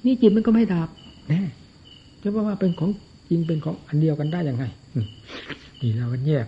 [0.05, 0.89] นี่จิตมันก็ไม่ดับ
[1.30, 1.41] แน่
[2.22, 2.91] จะว่าเป็นของ
[3.30, 4.63] จริงเป็นของอันเดียวกันได้ยังไง
[5.82, 6.45] นี่เราก็แยก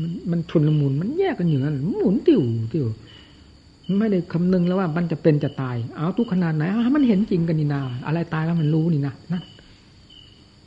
[0.00, 2.40] มันมันชุนละมุนมันแยกกันอยู่นั้นหมุนติว
[2.72, 2.86] ติว
[3.98, 6.64] ไม่ได้คำนึงแล้วว่ามันจะเป็นจะตาย เอาทุกขนาดไหน
[6.96, 9.42] มันเห็นจริงกันนี่นา อะไรตายแล้วมันรู้นี่นะนั่น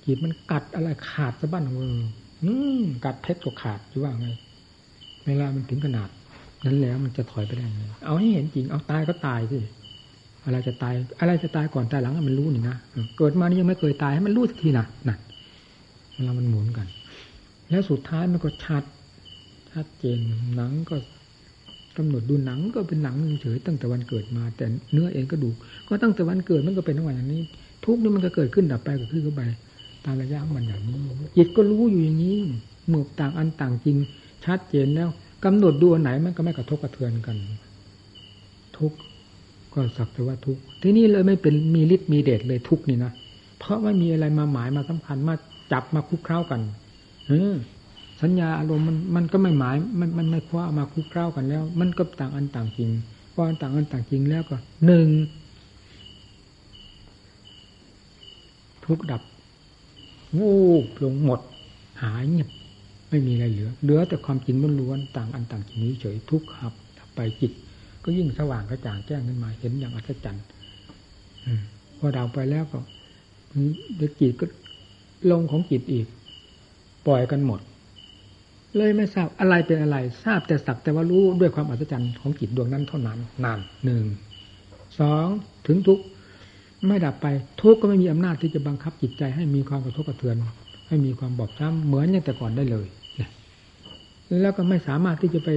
[0.10, 2.02] จิตมันกัดอะไรขาดสะบั้นเออ
[2.44, 4.28] อืมกัดเพชรก็ขาดอยู่ว่าไง
[5.26, 6.10] เวลามันถึงขนาด
[6.66, 9.60] นั้นแล้วมันจะถอยไปได้ไงเอาให้เห็นจริงเอาตายก็ตายสิ
[10.46, 12.78] อะไรจะตาย อะไรจะตายก่อนตายหลังมันรู้นี่นะ
[13.18, 15.20] เกิดมานี่ยังไม่เคยตายให้มันรู้สักทีนะนั่น
[16.16, 16.88] เวลามันหมุนกัน
[17.70, 18.84] แล้วสุดท้ายมันก็ชัด
[19.72, 20.20] ชัดเจน
[20.56, 20.96] หนังก็
[21.98, 25.50] กำหนดดูหนังก็เป็นหนังเฉยตั้งแต่วันเกิดมา แต่เนื้อเองก็ดู
[25.88, 27.42] ก็ตั้งแต่วันเกิดมันก็เป็นทั้งวันอย่างนี้
[27.86, 29.42] ทุกนี่มันก็เกิดขึ้นดับไปก็ขึ้นเข้าไป
[30.06, 30.98] ตามระยะมันอย่างนี้
[31.38, 32.38] จิตก็รู้อยู่อย่างนี้
[32.88, 33.98] เมื่อต่างอันต่างจริง
[34.46, 35.10] ชัดเจนแล้ว
[35.46, 37.38] กำหนดดูอันไหนมันก็ไม่กระทบกระเทือนกัน
[38.78, 38.94] ทุก
[39.74, 43.12] ก็สักแต่ว่าทุกที่นี่เลยไม่เป็นมีฤทธิ์มีเดชเลยทุกนี่นะ
[43.60, 45.36] เพราะไม่มีอะไรมาหมายมาสำคัญมา
[45.72, 46.62] จับมาคุกเคล้ากัน
[47.28, 47.54] เออ
[48.22, 52.90] สัญญาอารมณ์มันมันก็ไม่หมายมันมันไม่คว้ามาคุกเคล้ากันแล้ว มันก็ต่างอันต่างจริง
[53.34, 55.08] พออันต่างอันต่างจริงแล้วก็หนึ่ง
[58.86, 59.22] ทุกดับ
[60.38, 60.54] วู
[60.84, 61.40] บลงหมด
[62.04, 62.50] หายเงียบ
[63.10, 66.74] ไม่มีอะไรเหลือ เหลือแต่ความจริงล้วนต่างอันต่างจริงเฉยทุกขับ
[67.16, 67.52] ไปจิต
[68.04, 70.46] ก็ยิ่งสว่างกระจ่างแจ้งขึ้นมาเห็นอย่างอัศจรรย์
[71.98, 72.80] พอดาวไปแล้วก็
[73.98, 74.46] เด็กจิตก็
[75.32, 76.06] ลงของจิตอีก
[77.08, 77.60] ปล่อยกันหมด
[78.76, 84.06] เลยไม่ทราบอะไรเป็นอะไร ทราบแต่สักแต่ว่ารู้ด้วยความอัศจรรย์ของจิตดวงนั้นเท่านั้นนานหนึ่ง
[85.00, 85.28] สอง
[85.68, 86.00] ถึงทุก
[86.88, 87.28] ไม่ดับไป
[87.62, 90.36] ทุกก็ไม่มีอำนาจที่จะบังคับจิตใจ ให้มีความกระทบกระเทือน
[90.88, 92.88] ให้มีความบอบช้ำเหมือนอย่างแต่ก่อนได้เลย
[94.42, 95.50] แล้วก็ไม่สามารถที่จะไป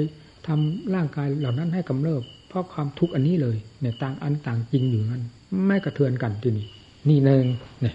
[0.47, 5.23] ทำร่างกายเหล่านั้นให้กำเริบ เพราะความทุกข์อันนี้เลย เนี่ยต่างอันต่างจริงอยู่นั้น
[5.67, 6.67] ไม่กระเทือนกันที่นี่
[7.09, 7.45] นี่หนึ่ง
[7.81, 7.95] เนี่ย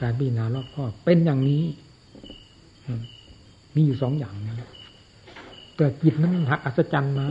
[0.00, 1.62] การพิจารณารอบคอบเป็นอย่างนี้
[3.74, 4.70] มีอยู่สองอย่างนะ
[5.76, 7.26] แต่จิตนั้นหักอัศจรรย์มา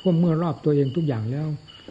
[0.00, 1.48] พวกเมื่อรอบตัวเองทุกอย่างแล้ว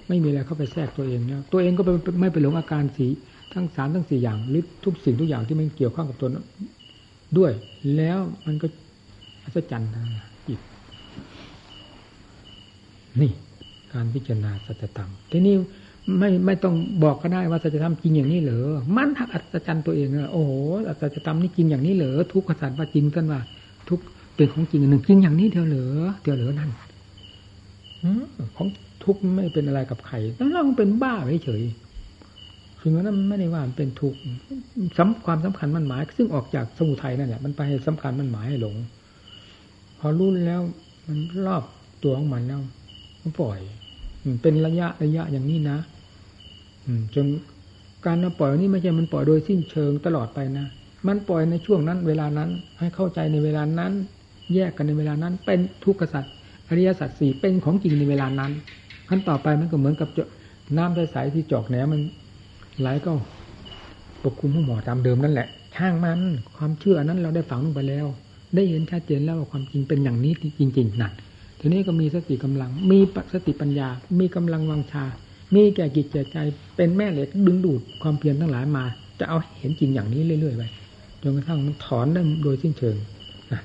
[0.07, 1.81] ไม่มีอะไรเข้าไปแทรกตัวเองแล้วตัวเองก็
[2.21, 3.07] ไม่ไปหลงอาการสี
[3.53, 6.29] ทั้งสามทั้งสี่อย่างหรือทุกสิ่งทุกอย่างที่มันเกี่ยวข้องกับตัว
[7.37, 7.51] ด้วย
[7.95, 8.67] แล้วมันก็
[9.43, 10.03] อัศจรรย์นะ
[10.47, 10.59] จิต
[13.21, 13.31] นี่
[13.93, 15.55] การพิจารณาสัจธรรมทีนี้
[16.19, 20.51] ไม่ไม่ต้องบอกก็ได้ว่าสัจธรรมจริงอย่างนี้เหรอมันทักอัศจรรย์ตัวเองนะโอ้โห
[21.01, 23.39] สัจธรรมนี่จริงอย่างนี้เหรอทุกขสัตว์ว่าจริงกันว่า
[23.89, 23.99] ทุก
[24.35, 25.85] เป็นของจริงหนึ่งจริงอย่างนี้เดียวเหรอ
[26.23, 26.69] เดียวเหรอนั่น
[28.57, 28.67] ของ
[29.07, 31.13] ทุกไม่เป็นอะไรกับใครต้องเราเป็นบ้า
[31.45, 31.63] เฉย
[32.81, 34.15] สิ่งนั้นไม่ได้ว่ามันเป็นทุก
[34.97, 38.75] สำความสำคัญมันหมาย ซึ่งออกจากสมุทัยนั่นแหละมันไปสำคัญมันหมายให้หลง
[39.99, 40.61] พอรู้แล้ว
[41.07, 41.63] มันรอบ
[42.03, 42.61] ตัวของมันแล้ว
[43.21, 43.59] มันปล่อย
[44.41, 45.77] เป็นระยะระยะอย่างนี้นะ
[47.15, 47.25] จน
[48.05, 50.65] การปล่อยนี่ไม่ใช่มันปล่อยโดยสิ้นเชิงตลอดไปนะ
[51.07, 52.49] มันปล่อยในช่วงนั้น เวลานั้น
[52.79, 53.91] ให้เข้าใจในเวลานั้น
[54.53, 56.33] แยกกันในเวลานั้น เป็นทุกขสัตว์
[56.67, 58.51] อริยสัจสี่เป็นของจริงในเวลานั้น
[59.09, 60.09] ขั้นต่อไปมันก็เหมือนกับ
[60.77, 62.01] น้ำใสๆที่จอกแหนมัน
[62.79, 63.11] ไหลก็
[64.23, 66.19] ปกคลุมห้องหมอตามเดิมนั่นแหละช่างมัน
[66.57, 68.05] ความเชื่อนั้นเราได้ฝังลงไปแล้ว
[68.55, 71.13] ได้เห็นชัดเจนแล้วว่าความจริงเป็นอย่างนี้จริง ๆนั่น
[71.59, 72.99] ทีนี้ก็มีสติกำลัง มี
[73.33, 73.87] สติปัญญา
[74.19, 75.03] มีกำลังวังชา
[75.55, 76.37] มีแก่กิจแก่ใจ
[76.75, 78.83] เป็นแม่เหล็กดึงดูดความเพียรทั้งหลายมา
[79.19, 80.63] จะเอาเห็นจริงอย่างนี้เรื่อยๆไป
[81.21, 82.95] จนกระทั่งมันถอนได้โดยสิ้นเชิง
[83.51, 83.61] นะ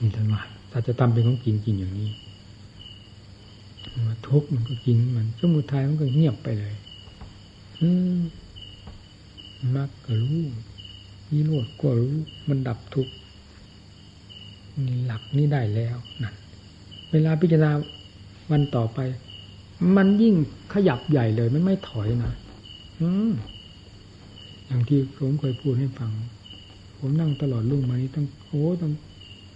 [0.00, 2.08] นี่ท่านว่าถ้าจะทำเป็นของจริงจริงอย่างนี้
[4.28, 6.74] ทุกข์มันก็จริงมันสมุทัยมันก็เงียบไปเลย
[7.80, 8.18] อืม
[9.76, 10.40] มักก็รู้
[11.30, 12.16] นิโรธก็รู้
[12.48, 13.12] มันดับทุกข์
[14.86, 16.34] นี่หลักนี้ได้แล้วนั่น
[17.12, 17.70] เวลาพิจารณา
[18.50, 18.98] วันต่อไป
[19.96, 20.34] มันยิ่ง
[20.74, 22.32] ขยับใหญ่เลย มันไม่ถอยนะ
[23.00, 23.32] อืม
[24.66, 26.12] อย่างที่ผมเคยพูดให้ฟัง
[26.98, 28.92] ผมนั่งตลอดลุ่งมานี้ตั้งโอ้ตั้ง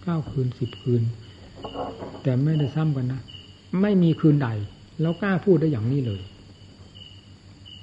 [0.02, 1.02] เก้าคืนสิบคืน
[2.22, 3.20] แต่ไม่ได้ซ้ำกันนะ
[3.80, 4.48] ไม่มีคืนใด
[5.00, 6.20] แล้วกล้าพูดได้อย่างนี้เลย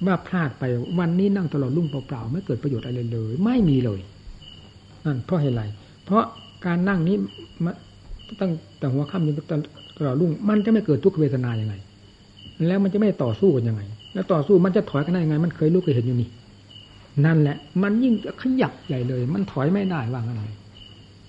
[0.06, 0.64] ว่าพลาดไป
[0.98, 4.00] วันนี้นั่งตลอดลุ่งเปล่าๆไม่เกิดประโยชน์อะไรเลย ไม่มีเลย
[5.04, 5.62] นั่นเพราะเหตุไร
[6.04, 6.24] เพราะ
[6.66, 7.16] การนั่งนี้
[8.40, 9.60] ตั้งแต่หัวค่ำจน
[9.96, 11.74] ตลอดรุ่ง มันจะไม่เกิดทุกขเวทนาอย่างไง
[12.66, 13.82] แล้วมันจะไม่ต่อสู้กันยังไง
[14.14, 16.28] แล้วต่อสู้มันจะถอยกันได้ยังไง มันเคยรู้เคยเห็นอยู่นี่
[17.24, 20.42] นั่นแหละ มันยิ่งขยับใหญ่เลย มันถอยไม่ได้ว่างอะไร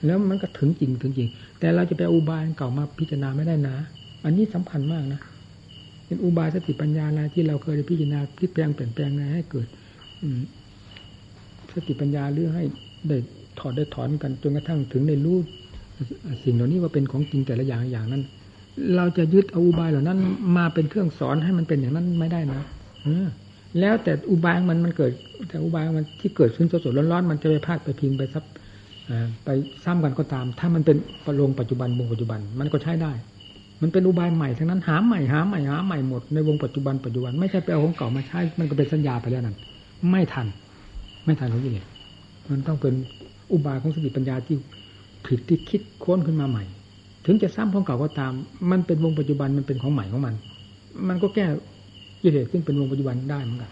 [0.05, 1.30] แล้วมันก็ถึงจริงถึงจริง
[1.60, 3.76] แต่เราจะไปอุบายเก่ามาพิจารณาไม่ได้นะ
[4.26, 5.22] อันนี้สำคัญมากนะ
[6.05, 9.67] เป็นอุบายสติปัญญาอะไรที่เราเคยได้พิจารณาพลิกแปลงเปลี่ยนแปลงอะไรให้เกิด
[10.22, 10.28] อื
[11.74, 12.63] สติปัญญาหรือให้
[13.07, 13.17] ได้
[13.59, 15.38] ถอดได้ถอนกันจนกระทั่งถึงในรู้
[16.43, 18.24] สิ่งเหล่านี้ว่าเป็นของจริงแต่ละอย่างอย่างนั้น
[18.95, 20.20] เราจะยึดเอาอุบายเหล่านั้น
[20.57, 22.63] มาเป็นเครื่องสอนให้มันเป็นอย่างนั้นไม่ได้นะ
[23.80, 25.11] แล้วแต่อุบายมันมันเกิด
[25.49, 28.43] แต่อุบายมันที่เกิดขึ้นสดๆร้อนๆมันจะไปพาดไปพิงไปซับ
[29.43, 29.49] ไป
[29.84, 33.11] ซ้ำกันก็ตาม ถ้ามันเป็นประโลงปัจจุบันวงปัจจุบัน มันก็ใช้ได้
[33.82, 39.55] มันเป็นอุบายใหม่ทั้งนั้นหาใหม่หาใหม่หาใหม่หมดในวงปัจจุบันปัจจุบันไม่ใช่ไปเอาของเก่ามาใช้ มันก็เป็นสัญญาไปแล้วนั่น
[40.11, 40.47] ไม่ทัน
[41.25, 41.88] ไม่ทันของยิ่งเลย
[42.51, 42.93] มันต้องเป็น
[43.51, 44.57] อุบายของสติปัญญาที่
[45.25, 46.63] ผิดที่คิดค้นขึ้นมาใหม่
[47.25, 48.32] ถึงจะซ้ำของเก่าก็ตาม
[48.71, 50.36] มันเป็นวงปัจจุบันมันเป็นของใหม่ของมัน
[51.07, 51.45] มันก็แก้
[52.21, 53.71] กิเลสซึ่งเป็นวงปัจจุบันได้เหมือนกัน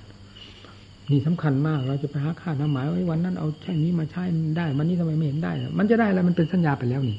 [1.11, 4.23] นี่สำคัญมาก เราจะไปหาค่าน้ำหมายไว้วันนั้นเอาใช่นี้มาใช้
[4.57, 7.17] ได้ วันนี้ทำไมไม่เห็นได้ มันจะได้แล้วมันเป็นสัญญาไปแล้วนี่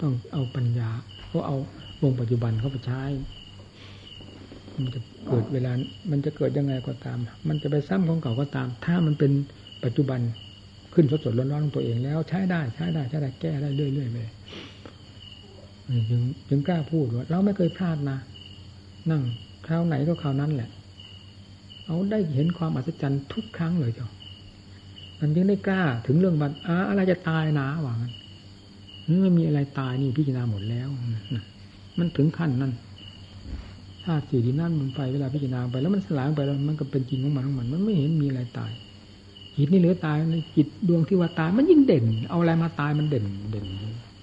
[0.00, 0.88] ต้องเอาปัญญา
[1.32, 1.56] ก็เอา
[2.02, 3.02] วงปัจจุบันเข้าไปใช้
[4.82, 5.72] มันจะเกิดเวลา
[6.10, 9.32] มันจะเกิดยังไงก็ตาม มันจะไปซ้ำของเก่าก็ตาม ถ้ามันเป็น
[9.84, 10.20] ปัจจุบัน
[10.94, 14.18] ขึ้นสดสดร้อนๆของตัวเองแล้วใช้ได้ใช้ได้ใช้ได้แก้ได้เรื่อยๆไป
[16.10, 18.18] จึงจึงกล้าพูดว่าเราไม่เคยพลาดนะ
[19.10, 19.22] นั่ง
[19.66, 20.70] คราวไหนก็คราวนั้นแหละ
[21.86, 24.10] เอาได้เห็นความอัศจรรย์ทุกครั้งเลยเจ้ะ
[25.20, 28.12] มันยังได้กล้าถึงเรื่องมันอ่าอะไรจะตายนะว่างั้น
[29.22, 30.88] ไม่มีอะไรตายนี่พิจารณาหมดแล้ว
[32.00, 32.72] มันถึงขั้นนั้น
[34.04, 38.70] ธาตุสี่ดินน้ำลมไฟเวลาพิจารณาไปแล้วมันสลายไปแล้วมันก็เป็นจริงของมันของมัน มันไม่เห็นมีอะไรตาย
[39.56, 43.66] จิตนี่เหลือตายในจิตดวงที่ว่าตาย มันยิ่งเด่น เอาอะไรมาตายมันเด่นเด่น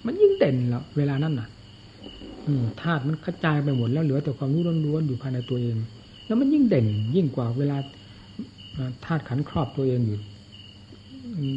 [0.06, 1.48] มันยิ่งเด่นแล้วเวลานั้นน่ะ
[2.82, 5.76] ธาตุมันกระจายไปหมดแล้วเหลือแต่ความรู้ล้วนๆอยู่ภายในตัวเอง
[6.26, 7.78] แล้วมันยิ่งเด่น ยิ่งกว่าเวลา
[9.06, 10.20] ธาตุขันครอบตัวเองอยู่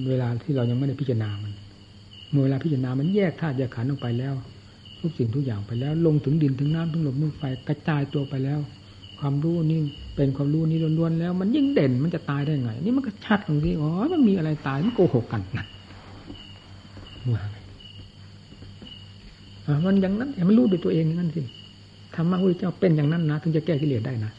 [0.09, 1.53] เวลาที่เรายังไม่ได้พิจารณามัน
[2.31, 4.35] เมื่อเวลาพิจารณามันแยกธาตุแยกขันออกไปแล้ว
[5.01, 8.61] ทุกสิ่งทุกอย่างไปแล้ว ลงถึงดินถึงน้ำถึงลมถึงไฟกระจายตัวไปแล้ว
[9.21, 9.81] ความรู้นี่
[10.17, 15.67] เป็นความรู้นี่ล้วนๆแล้ว มันยิ่งเด่นมันจะตายได้ไง นี่มันก็ชัดตรงที่อ๋อมันมีอะไรตายมันโกหกกันนะ
[17.29, 17.43] ว่า
[19.85, 21.43] มันอย่างนั้นแต่มันรู้ด้วยตัวเองนั่นสิ
[22.15, 24.33] ธรรมะพระเจ้าเป็นอย่างนั้นนะถึงจะแก้กิเลสได้นะ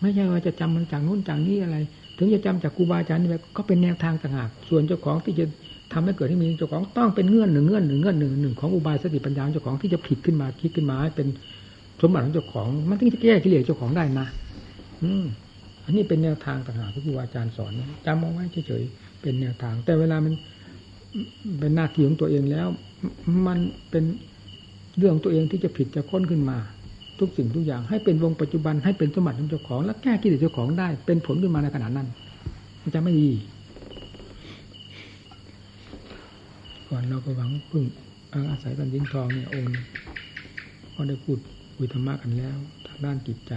[0.00, 1.76] ไม่ใช่ว่าจะจำมันจากนู้นจากนี้อะไร
[2.18, 5.44] ถึงจะจำจากครูบาอาจารย์นี่ก็เป็นแนวทางต่างหากส่วนเจ้าของที่จะ
[5.92, 11.26] ทำให้เกิดให้มีเจ้าของต้องเป็นเงื่อนหนึ่งเงื่อนหนึ่งเงื่อนหนึ่งหนึ่งของอุบายสติปัญญาเจ้าของที่จะผิดขึ้นมาคิดขึ้นมาให้เป็น
[12.00, 14.26] สมบัติของเจ้าของ มันถึงจะแก้กิเลสเจ้าของได้นะ
[15.02, 15.24] อืม
[15.84, 17.72] อันนี้เป็นแนวทางต่างหากที่ครูอาจารย์สอน
[18.06, 20.34] จำเอาไว้เฉยๆเป็นแนวทาง แต่เวลามัน
[21.58, 22.66] เป็นหน้าที่ของตัวเองแล้ว
[23.46, 23.58] มัน
[23.90, 24.04] เป็น
[24.98, 26.58] เรื่องตัวเองที่จะผิดจะค้นขึ้นมา
[27.18, 32.08] ทุกสิ่งทุกอย่าง ให้เป็นวงปัจจุบันให้เป็นสมบัติของเจ้าของ และแก้กิเลสเจ้าของได้ เป็นผลขึ้นมาในขณะนั้น
[32.82, 33.30] มันจะไม่ดี
[36.88, 37.84] ก่อนเราก็หวังพึ่ง
[38.50, 39.76] อาศัยกันยิงทองเนี่ยองค์
[40.94, 41.38] ก็ได้พูด
[41.76, 42.56] คุยธรรมะกันแล้ว
[42.86, 43.52] ทางด้านจิตใจ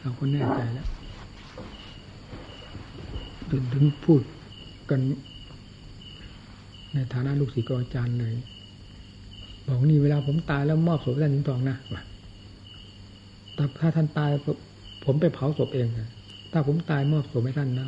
[0.00, 0.88] เราก็แน่ใจแล้ว
[3.50, 4.22] ถึงถึงพูด
[4.90, 5.00] กัน
[6.94, 8.34] ในฐานะลูกศิษย์อาจารย์เลย
[9.66, 11.76] บอกนี่เวลาผมตายแล้วมอบศพให้ท่านยิงทองนะ
[13.54, 14.30] แต่ถ้าท่านตาย
[15.04, 15.88] ผมไปเผาศพเอง
[16.52, 17.86] ถ้าผมตายมอบศพให้ท่านนะ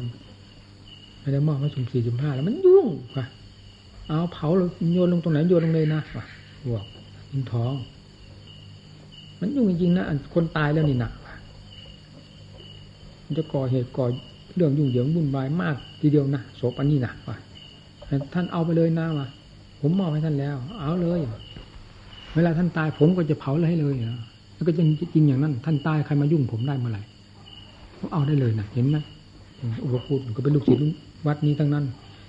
[1.21, 3.25] ไม่ได้มอบให้สุ่มสี่สุ่มห้าแล้วมันยุ่งค่ะ
[4.09, 4.49] เอาเผา
[4.95, 6.01] โยนลงตรงไหนโยนลงเลยนะ
[6.73, 6.85] บอก
[7.33, 7.75] ยิงทอง
[9.41, 11.13] มันยุ่งจริงๆนะคนตายแล้วนี่หนัก
[13.25, 14.07] มันจะก่อเหตุก่อ
[14.55, 17.37] เรื่องยุ่งเหยิงวุ่นวายมาก ทีเดียวนะโสปอันนี้หนักว่ะ
[18.35, 19.27] ท่านเอาไปเลยนะว่ะ
[19.81, 21.21] ผมมอบให้ท่านแล้ว เอาเลย
[22.35, 23.95] เวลาท่านตายผมก็จะเผาเลยให้เลย
[24.55, 27.03] แล้วก็จริงจริงอย่างนั้น ท่านตายใครมายุ่งผมได้เมื่อไหร่
[27.99, 28.97] ผมเอาได้เลยนะเห็นไหม
[29.85, 30.83] อุปคุตก็เป็นลูกศิษย์
[31.27, 31.85] วัดนี้ทั้งนั้น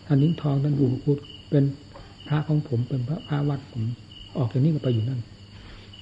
[0.08, 1.18] ท่านนิ้งทองท่านอุปคุต
[1.56, 1.72] เป็น
[2.28, 3.84] พระของผมเป็นพระพระวัดผม
[4.38, 5.22] ออกจากนี้ก็ไปอยู่นั่น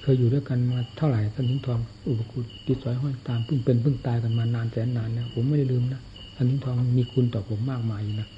[0.02, 1.78] เคยอยู่ด้วยกันมาเท่าไหร่ท่านนิ้งทอง
[2.08, 6.00] อุปคุตติดสอยห้อยตามเพิ่งเป็นเพิ่งตายกันมานานแสนนานแล้วผมไม่ได้ลืมนะ
[6.34, 8.28] ท่านนิ้งทองมีคุณต่อผมมากมายนะ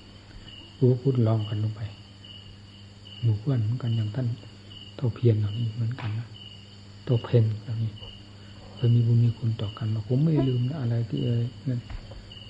[0.79, 1.81] อุปคุตลองกันลงไป
[3.23, 4.27] หมู่เพื่อนเหมือนกันอย่างท่าน
[4.97, 6.29] เท่าเพียรเหล่านี้เหมือนกันนะ
[7.05, 7.93] เท่าเพนเหล่านี้
[8.75, 11.81] เคยมีบุญมีคุณต่อกันมาผมไม่ลืมนะอะไรที่เอ่ยนั่น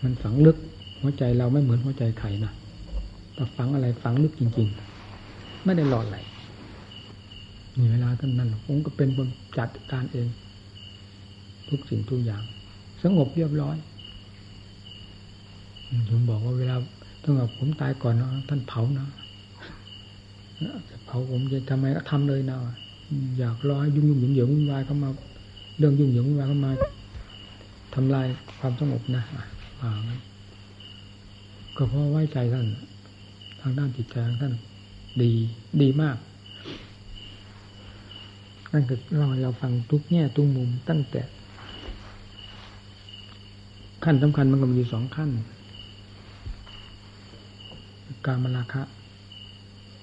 [0.03, 0.57] มันฝังลึก
[1.01, 2.53] หัวใจเราไม่เหมือนหัวใจใครนะ
[3.37, 4.69] แต่ฝังอะไรฝังลึกจริง
[5.17, 6.17] ๆ ไม่ได้หลอดไหล
[7.79, 9.29] มีเวลาท่านนั้นผมก็เป็นคน
[9.59, 10.29] จัดการเอง
[11.69, 12.43] ทุกสิ่งทุกอย่าง
[13.03, 13.77] สงบเรียบร้อย
[16.11, 16.77] ผมบอกว่าเวลา
[17.23, 19.07] ต้องแบบผมตายก่อนนะท่านเผานะ
[20.89, 22.59] จะเผาผมจะทำไมก็ทำเลยนะ
[23.39, 25.11] อยากรอให้ยุ่งยุ่งเหยิงเหยิงวุ่นวายเข้ามา
[25.79, 26.73] เรื่องยุ่งเหยิงวุ่นวายเข้ามา
[27.95, 28.27] ทำลาย
[28.59, 29.23] ความสงบนะ
[29.83, 29.91] อ่า
[31.77, 34.55] ก็เพราะไว้ใจท่านางด้านจิตใจท่าน
[35.23, 35.31] ดี
[35.83, 36.17] ดีมาก
[38.73, 41.23] นั่นคือเราเราฟังทุกแง่ทุกมุมตั้งแต่
[44.05, 45.31] ขั้นสำคัญมันก็มีสองขั้น
[48.27, 48.83] การมราคะ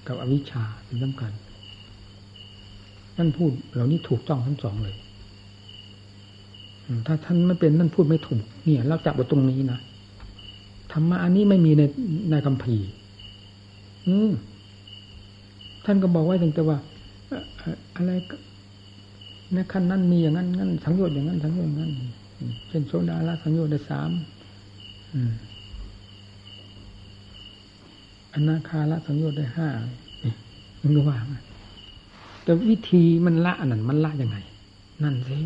[0.06, 1.32] กับอวิชชาเป็นสำคัญ
[3.16, 4.96] ท่านพูดเหล่านี้ถูกต้องทั้งสองเลย
[7.06, 9.78] ถ้าท่านไม่เป็นนั่นพูดไม่ถูก เนี่ย เราจับไว้ตรงนี้นะ
[10.92, 11.82] ธรรมะอันนี้ไม่มีใน
[12.30, 12.76] ในคำพี
[14.08, 14.30] อืม
[15.84, 16.78] ท่านก็บอกไว้ถึงแต่ว่า
[17.96, 18.10] อะไร
[19.52, 21.92] ในขั้นนั้นมีอย่างนั้นงั้นสังโยชน์อย่างนั้นสังโยชน์อย่างนั้น
[22.68, 24.10] เช่นโซดาละสังโยชน์ได้สาม
[28.34, 29.68] อนาคาละสังโยชน์ได้ห้า
[30.82, 31.18] มันก็ว่า
[32.42, 34.36] แต่วิธีมันละอันนั้นมันละยังไง
[35.02, 35.36] นั่นสิ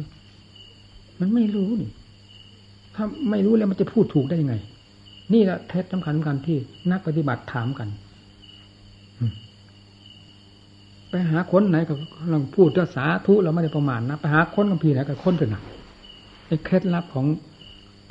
[1.21, 1.91] มันไม่รู้นี่
[2.95, 4.55] ถ้าไม่รู้แล้วมันจะพูดถูกได้ยังไง
[5.33, 6.57] นี่แหละเทศสำคัญสำคัญที่
[6.91, 7.89] นักปฏิบัติถามกัน
[11.11, 11.95] ไปหาคนไหนก็
[12.33, 15.63] ลองพูดภาษาทุเราไม่ได้ประมาณนะไปหาคนกับพี่ไหนกับคนกันนะ
[16.47, 17.27] ไอ้เคล็ดลับของ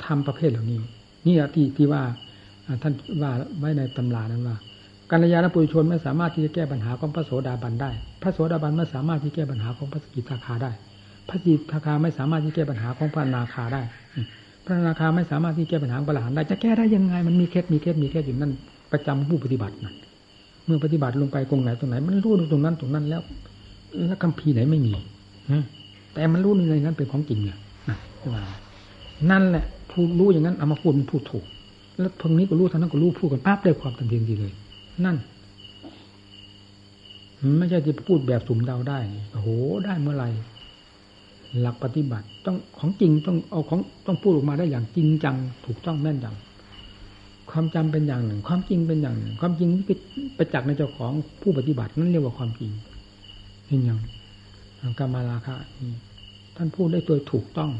[0.04, 0.78] ธรรมประเภทเหล่านี้
[1.26, 2.02] นี่แหละที่ที่ว่า
[2.82, 2.92] ท่าน
[3.22, 4.56] ว่าไว้ในตำรานั้นว่า
[5.10, 7.90] กัลยาณปุถุชนไม่สามารถที่จะแก้ปัญหาของพระโสดาบันได้
[8.22, 10.70] พระโสดาบันไม่สามารถที่แก้ปัญหาของพระสกิทาคาได้
[11.28, 13.82] พระสกิทาคาไม่สามารถที่แก้ปัญหาของพระนาคาได้
[14.64, 18.52] พระนาคาไม่สามารถที่แก้ปัญหาพระหลานได้ จะแก้ได้ยังไง มันมีเคล็ดมีเคล็ดมีเคล็ดอยู่นั่น
[18.92, 19.94] ประจำผู้ปฏิบัตินั่น
[20.68, 23.22] เมื่อปฏิบัติลงไปตรงไหนตรงไหน มันรู้ตรงนั้นตรงนั้นแล้ว
[24.06, 24.92] แล้วคำพีไหนไม่มี
[26.14, 27.58] แต่มันรู้ในนั้นเป็นของจริงเนี่ย
[27.88, 27.98] นั่น
[29.30, 31.44] นั่นแหละพูดรู้อย่างนั้นเอามาพูดมันพูดถูก
[31.98, 34.52] แล้วทางนี้ก็รู้ทางนั้นก็รู้พูดกันปั๊บได้ความทันทีทีเลย
[35.04, 35.16] นั่น
[37.58, 38.98] ไม่ใช่จะพูดแบบสุ่มเดาได้
[39.32, 39.48] โอ้โห
[39.84, 40.28] ได้เมื่อไหร่
[41.60, 46.47] หลักปฏิบัติ ต้องของจริงต้องเอาของต้องพูดออกมาได้อย่างจริงจัง ถูกต้องแม่นยำ
[47.50, 49.96] ความจำเป็นอย่างหนึ่ง ความจริงเป็นอย่างหนึ่ง ความจริงที่
[50.38, 52.72] ประจักษ์ในเจ้าของผู้ปฏิบัตินั่นเรียกว่าความจริง
[53.66, 53.98] เห็นอย่าง
[54.98, 55.94] กามาลาคะนี่
[56.56, 57.70] ท่านพูดได้ตัวถูกต้อง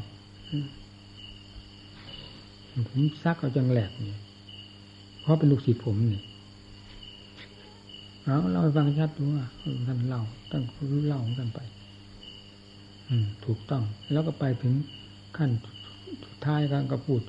[2.89, 4.21] ผมซักเอาจังแหลกเนี่ย
[5.21, 6.23] เพราะเป็นลูกศิษย์ผมเนี่ย
[8.25, 9.47] เอาเราฟังชัดดูว่า
[9.87, 11.61] ท่านเล่าตั้งรู้เล่าของท่านไป
[13.09, 14.75] อืม ถูกต้อง แล้วก็ไปถึง
[15.37, 15.51] ขั้น
[16.27, 17.21] สุดท้ายกันก็พูด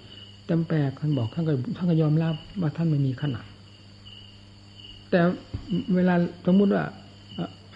[0.50, 3.46] เต็มแปลกท่านบอกท่านก็ท่านก็ยอมรับว่าท่านไม่มีขนาด
[5.12, 5.22] แต่
[5.96, 6.84] เวลาสมมติว่า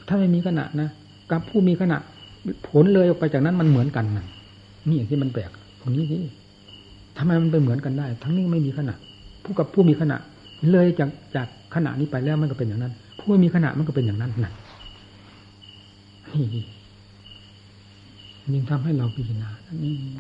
[0.07, 0.89] ถ้าไม่มีขณะนะ
[1.32, 1.97] กับผู้มีขณะ
[2.67, 4.26] ผลเลยออกไปจากนั้นมันเหมือนกันนะ
[4.88, 5.49] นี่อย่างที่มันแปลก
[5.82, 6.21] ตรงนี้ที่
[7.17, 8.95] ทำไมมันไปเหมือนกันได้ ทั้งนี้ไม่มีขณะ
[9.43, 10.17] ผู้กับผู้มีขณะ
[10.71, 14.53] เลยจากจากขณะนี้ไปแล้วมันก็เป็นอย่างนั้น ผู้ไม่มีขณะมันก็เป็นอย่างนั้นนะ
[18.53, 19.49] ยิ่งทำให้เราพิจารณา
[19.84, 20.11] นี่ที่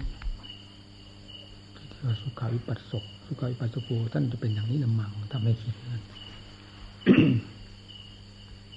[2.21, 6.03] สุขาวิปัสสกสุขาวิปัสสโกท่านจะเป็นอย่างนี้ละมังทำให้คิดนั้น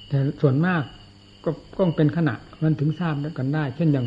[0.08, 0.82] แต่ส่วนมาก
[1.44, 4.06] ก็ต้องเป็นขณะมันถึงทราบกันได้ เช่นอย่าง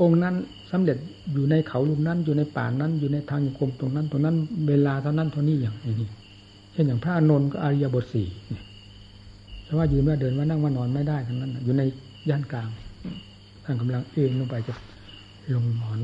[0.00, 0.34] องค์นั้น
[0.70, 0.96] สำเร็จ
[1.32, 4.36] อยู่ในเขาลูกนั้น อยู่ในป่านั้น อยู่ในทางยมตรงนั้น ตรงนั้น
[4.68, 6.08] เวลาเท่านั้นเท่านี้อย่างนี้
[6.72, 8.28] เช่นอย่างพระอนนท์ก็อริยบทสี่
[9.64, 11.82] เพราะว่ายืนว่าเดินว่านั่งว่านอนไม่ได้ทั้งนั้น อยู่ใน
[12.30, 12.68] ย่านกลาง
[13.64, 14.74] ท่านกำลังเองลงไปจะ
[15.54, 16.00] ลงหมอน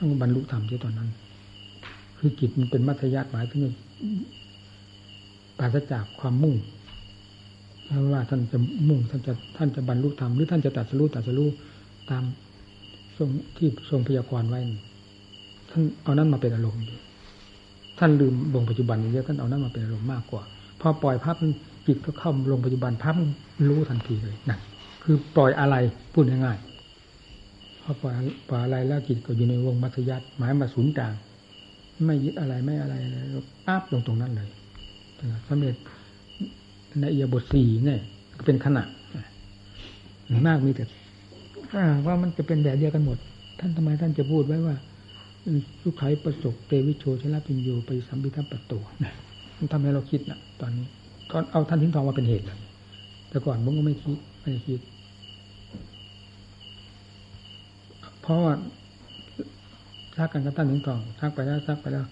[0.00, 1.08] ท่านบรรลุธรรมที่ตอนนั้น
[2.18, 3.62] คือจิตมันเป็นมัธยัติหมายถึง
[5.58, 6.54] ปราศจากความมุ่ง
[8.12, 11.48] ว่าท่านจะมุ่งท่านจะท่านจะบรรลุธรรมหรือท่านจะตัดสู้ตัดสู้
[12.10, 12.24] ตาม
[13.16, 14.60] ทรงที่ทรงพยากรณ์ไว้
[15.70, 16.82] ท่านเอานั้นมาเป็นอารมณ์
[17.98, 20.42] ท่านลืมลงปัจจุบันเยอะท่านเอานั้นมาเป็นอารมณ์มากกว่า
[20.80, 21.36] พอปล่อยภาพ
[21.86, 23.14] จิตก็เข้าลงปัจจุบันภาพ
[23.68, 24.60] รู้ทันทีเลยนั่น
[25.02, 25.76] คือปล่อยอะไร
[26.12, 26.69] พูดง่ายๆ
[27.90, 28.14] อปล่อย
[28.50, 31.14] ปล่อยอะไรแล้วจิตก็อยู่ในวงมัธยัติหมายมาศูนย์กลาง
[32.06, 33.16] ไม่ยึดอะไรไม่อะไรอะไร
[33.66, 34.48] ปั๊บลงตรงนั้นเลย
[35.48, 35.76] สำเร็จ
[37.00, 38.00] ในเอียบทสี่เนี่ย
[38.46, 38.82] เป็นขณะ
[40.46, 40.84] มากมีแต่
[42.06, 43.18] ว่ามันจะเป็นแบบเดียวกันหมด
[43.58, 44.76] ท่านทำไมท่านจะพูดไว้ว่า
[45.82, 48.72] สุขัยประสบเตวิโชชลปิญโยไปสัมพิทัปตโต
[49.04, 49.12] นะ
[49.58, 50.86] มันทำให้เราคิดนะตอนนี้
[51.30, 52.44] ตอนเอาท่านทิ้งทองมาเป็นเหตุ
[53.30, 54.80] แต่ก่อนผมก็ไม่คิดไม่คิด
[58.19, 58.54] เพ ราะว่า
[60.16, 62.04] ซักกันกับท่านทิ้งทองซักไปแล้วซักไปแล้ว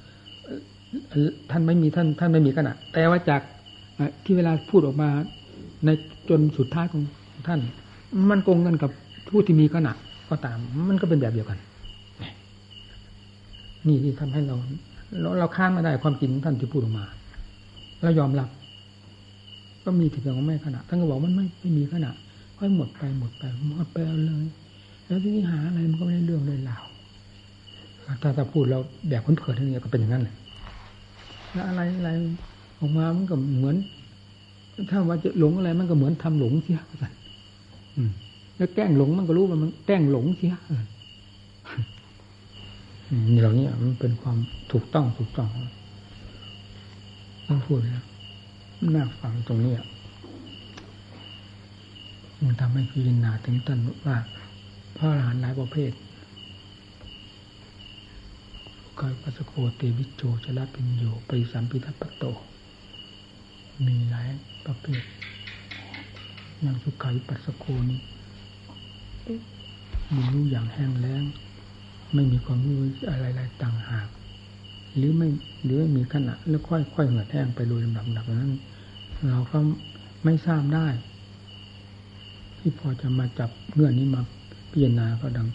[1.50, 3.42] ท่านไม่มีท่าน ท่านไม่มีขณะแต่ว่าจาก
[4.24, 5.08] ที่เวลาพูดออกมา
[5.84, 5.90] ใน
[6.28, 7.02] จนสุดท้ายของ
[7.48, 7.60] ท่าน
[8.30, 8.90] มันโกงกันกับ
[9.28, 9.92] ผู้ที่มีขณะ
[10.30, 10.58] ก็ตาม
[10.90, 11.58] มันก็เป็นแบบเดียวกัน
[13.86, 14.56] นี่ที่ทำให้เรา
[15.20, 17.04] เราเราค้านไม่ได้ความจริงท่านที่พูดออกมา
[18.02, 18.48] เรายอมรับ
[19.84, 22.10] ก็มีถึงของไม่ขณะท่านก็บอกมันไม่ไม่มีขณะ
[22.58, 23.96] ค่อยหมดไปหมดไปหมดไป
[24.26, 24.46] เลย
[25.09, 26.78] แล้วที่นี่หาอะไรมันก็ไม่ได้เรื่องเลยเล่า
[28.22, 28.78] ถ้าถ้าพูดเรา
[29.09, 30.34] แบบคนเผินนี่ก็เป็นอย่างนั้นเลย
[31.52, 32.11] แล้วอะไรอะไร
[32.78, 33.76] ออกมามันก็เหมือน
[34.90, 37.14] ถ้าว่าจะหลงอะไรมันก็เหมือนทำหลงเสียกัน
[38.56, 40.54] แล้วแกล้งหลงมันก็รู้ว่ามันแกล้งหลงเสีย
[43.30, 44.38] นี่เหล่านี้มันเป็นความ
[44.72, 45.48] ถูกต้องถูกต้อง
[47.46, 48.04] ต้องพูดนะ
[48.94, 49.74] น่าฟังตรงนี้
[52.44, 54.16] มันทำให้พิจารณาถึงต้นว่า
[54.99, 55.92] พระอรหันต์หลายประเภท
[59.01, 62.24] กายปัสโคเตวิโจชลปิญโยปริสัมพิทัปโต
[63.86, 64.28] มีหลาย
[64.66, 65.03] ประเภท
[66.61, 68.01] อย่างสุขาวิปัสสโคนี่
[70.14, 71.22] มีรู้อย่างแห้งแล้ง
[72.14, 72.78] ไม่มีความรู้
[73.11, 74.09] อะไรๆต่างหาก
[74.96, 75.28] หรือไม่
[75.64, 78.53] หรือไม่มีขณะแล้วค่อยๆเหือดแห้งไปโดยลำดับๆนั้น
[79.28, 79.59] เราก็
[80.24, 80.86] ไม่ทราบได้
[82.59, 84.22] ที่พอจะมาจับเงื่อนนี้มา
[84.70, 85.48] พิจารณาก็ดัง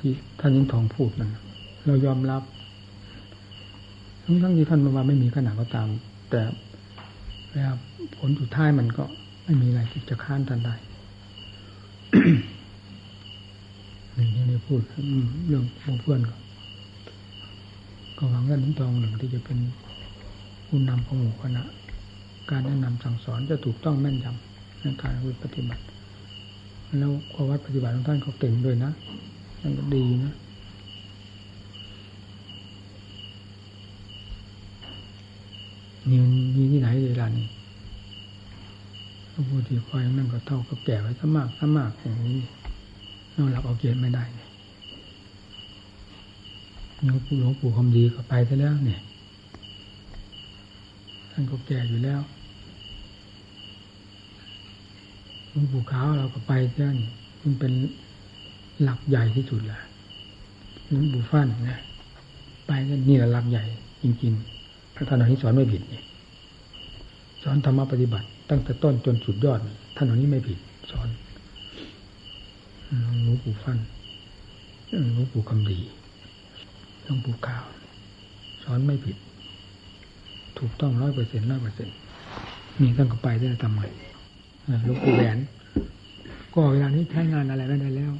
[0.00, 1.30] ที่ท่านยิ่งทองพูดนั่น
[1.86, 2.42] เรายอมรับ
[4.24, 5.88] ทั้งทั้งที่ท่านมาไม่มีขณะก็ตาม
[6.30, 6.42] แต่
[7.52, 7.72] แล้ว
[8.16, 9.04] ผลสุดท้ายมันก็
[9.44, 10.74] ไม่มีอะไรที่จะค้านท่านได้
[14.14, 14.80] หนี่นี่พูด
[15.48, 16.36] เรื่องของเพื่อนก็
[18.18, 19.58] ก็หวังว่านิ้งทองหนึ่งที่จะเป็น
[20.66, 21.62] ผู้นำของหมู่คณะ
[22.50, 25.12] การแนะนำสั่งสอนจะถูกต้องแม่นยำในการ
[25.42, 25.82] ปฏิบัติ
[26.98, 28.90] แล้วข้อวัดปฏิบัติของท่านเขาเก่งด้วยนะ
[29.62, 30.32] นั่นก็ดีนะ
[36.10, 36.18] นี่
[36.56, 37.46] มีที่ไหนเวลานี้
[39.30, 42.38] หลวงปู่ที่คอยนั่นก็เท่ากับแก่ไว้ซะมากซะมากอย่างนี้
[43.36, 44.48] นอนหลับเอาเกียรไม่ได้เนี่ย
[47.04, 49.00] หลวงปู่หลวงปู่คำดีก็ไปซะแล้วเนี่ย
[51.30, 52.20] ท่านก็แก่อยู่แล้ว
[55.56, 57.08] ลวงปู่ขาวเราก็ไปเจ้านี่
[57.42, 57.72] มันเป็น
[58.82, 59.80] หลักใหญ่ที่สุดแหละ
[60.88, 61.78] หลวงปู่ฟั่นนะ
[62.66, 63.64] ไปก็นี่แหละหลักใหญ่
[64.02, 66.02] จริงๆพระท่านเหล่านี้สอนไม่ผิดนี่
[67.42, 69.60] สอนธรรมะปฏิบัติ ตั้งแต่ต้นจนสุดยอด
[69.96, 70.58] ท่านเหล่านี้ไม่ผิด
[70.90, 71.08] สอน
[73.22, 73.78] หลวงปู่ฟั่น
[75.14, 75.80] หลวงปู่คำดี
[77.04, 77.64] หลวงปู่ขาว
[78.64, 79.16] สอนไม่ผิด
[80.58, 81.94] ถูกต้องร้อยเปอร์เซ็นต์ร้อยเปอร์เซ็นต์
[82.80, 83.82] นี่ท่านก็ไปได้ทำไม
[84.84, 85.38] หลวงปู่แหวน
[86.54, 88.12] ก็เวลานี้ใช้งานอะไรไม่ได้แล้ว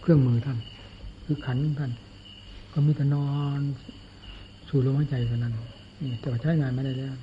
[0.00, 0.58] เครื่องมือท่าน
[1.24, 1.92] คือขันท่าน
[2.72, 3.28] ก็มีแต่นอ
[3.58, 3.60] น
[4.68, 5.54] สู่ลมหายใจเท่านั้น
[6.00, 7.14] นี่แต่ว่าใช้งานไม่ได้แล้ว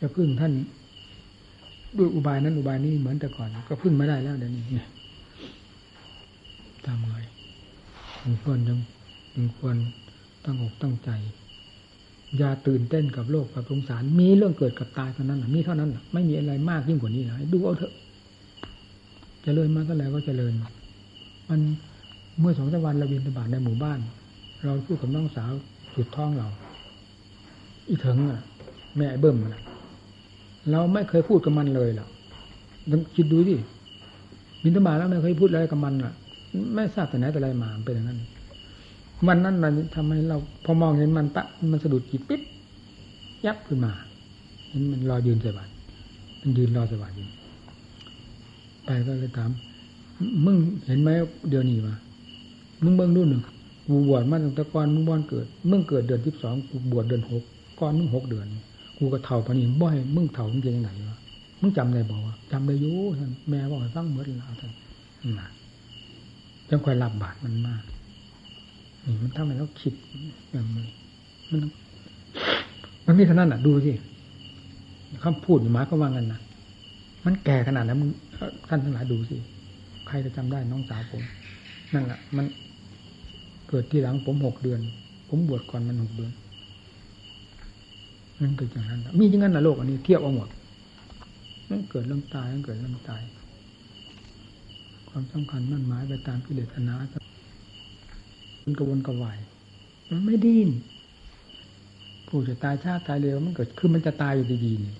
[0.00, 0.52] จะพึ่งท่าน
[1.96, 4.64] ด้วยอุบายนั้นอุบายนี้เหมือนแต่ก่อน ก็พึ่งไม่ได้แล้วเดี๋ยวนี้
[6.84, 7.14] ทำไง
[8.22, 8.78] ยังควรยัง
[9.36, 9.76] ยังควร
[10.44, 11.10] ตั้งอกตั้งใจ
[12.38, 20.52] อย่าตื่นเต้นกับโลกกับสงสาร มีเรื่องเกิดกับตายเท่านั้นมีเท่านั้นไม่มีอะไรมากยิ่งกว่านี้นะดูเอาเถอะจเจริญมาเท่าไหร่ก็เจริญ
[21.48, 21.60] มัน
[22.40, 23.98] เมื่อสองสามวันเราบินตบาทในหมู่บ้าน
[24.64, 25.52] เราพูดกับน้องสาว
[25.96, 26.48] สุดท้องเรา
[27.88, 28.40] อีเถิงอะ
[28.96, 29.60] แม่เบิ้มอะ
[30.70, 32.08] เราไม่เคยพูดกับมันเลยหรอก
[33.14, 33.56] คิดดูดิ
[34.62, 36.12] บินตบาทแล้วไม่เคยพูดอะไรกับมันอะ
[36.74, 38.18] ไม่ทราบแต่ไหนแต่ไรมาเป็นอย่างนั้น
[39.26, 42.42] วันนั้นมันทำให้เรา พอมองเห็นมันปะมันสะดุดจิตปิ๊บ
[43.46, 43.92] ยับขึ้นมา
[44.68, 45.68] เห็นมันรอยืนใส่บาต
[46.40, 47.26] มันยืนรอใส่บาตอยู่
[48.84, 49.50] ไปก็เลยถาม
[50.44, 50.56] มึง
[50.86, 51.08] เห็นไหม
[51.48, 51.94] เดี๋ยวนี้มา
[52.84, 53.42] มึงเบิ่งดูหนึ่ง
[53.86, 57.42] กูบวชมาตั้งแต่ก่อนมึงบอนเกิดมึงเกิดเดือนที่สองกูบวชเดือนหก
[57.80, 58.46] ก่อนมึงหกเดือน
[58.98, 61.18] กูก็เท่าปานี้บ่อยมึงเท่ามึงจะยังไงวะ
[61.60, 64.72] มึงจำได้บอกว่าจำได้ยู่ท่านแม่บอกให้ฟังหมดแล้วท่าน
[65.38, 65.48] นะ
[66.68, 67.82] จังคอยรับบาตรมันมาก
[69.22, 69.94] มันทำให้เราคิด
[70.50, 70.86] อย่างนี้
[71.50, 71.60] มัน
[73.06, 73.92] มันมีเท่านั้นอะ ดูสิ
[75.24, 76.40] คำพูดหมายก็ว่างันนะ
[77.24, 78.10] มันแก่ขนาดนั้นมึง
[78.68, 79.36] ท่านทั้งหลายดูสิ
[80.06, 81.22] ใครจะจำได้น้องสาวผม
[81.92, 82.46] นั่นแหละมัน
[83.68, 84.80] เกิดที่หลังผมหกเดือน
[85.28, 86.32] ผมบวชก่อนมันหกเดือน
[88.40, 90.48] นั่นเกิดอย่างนั้นมีอย่างนั้นนะโลกอันนี้เทียบเอาหมด
[91.70, 93.22] นั่นเกิดเรื่องตายนั่นเกิดเรื่องตาย
[95.08, 96.96] ความสำคัญมั่นหมายไปตามกิเลสตัณหา
[98.70, 99.38] มันกระวนกระวาย
[100.10, 100.70] มันไม่ดิ้น
[102.28, 104.94] ผู้จะตายชาติตายเร็วมันเกิดคือมันจะตายอยู่ดีๆนี่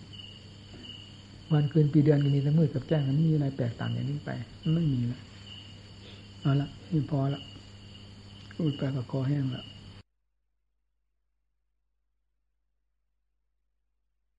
[1.52, 4.30] วันคืนปีเดือนก็มีแต่มืดกับแจ้งมันมีอะไรแปลกต่างอย่างนี้ไป
[4.62, 5.20] มันไม่มีแล้ว
[6.40, 7.42] เอาละนี่พอละ
[8.56, 9.64] พูดไปกับคอแห้งแล้ว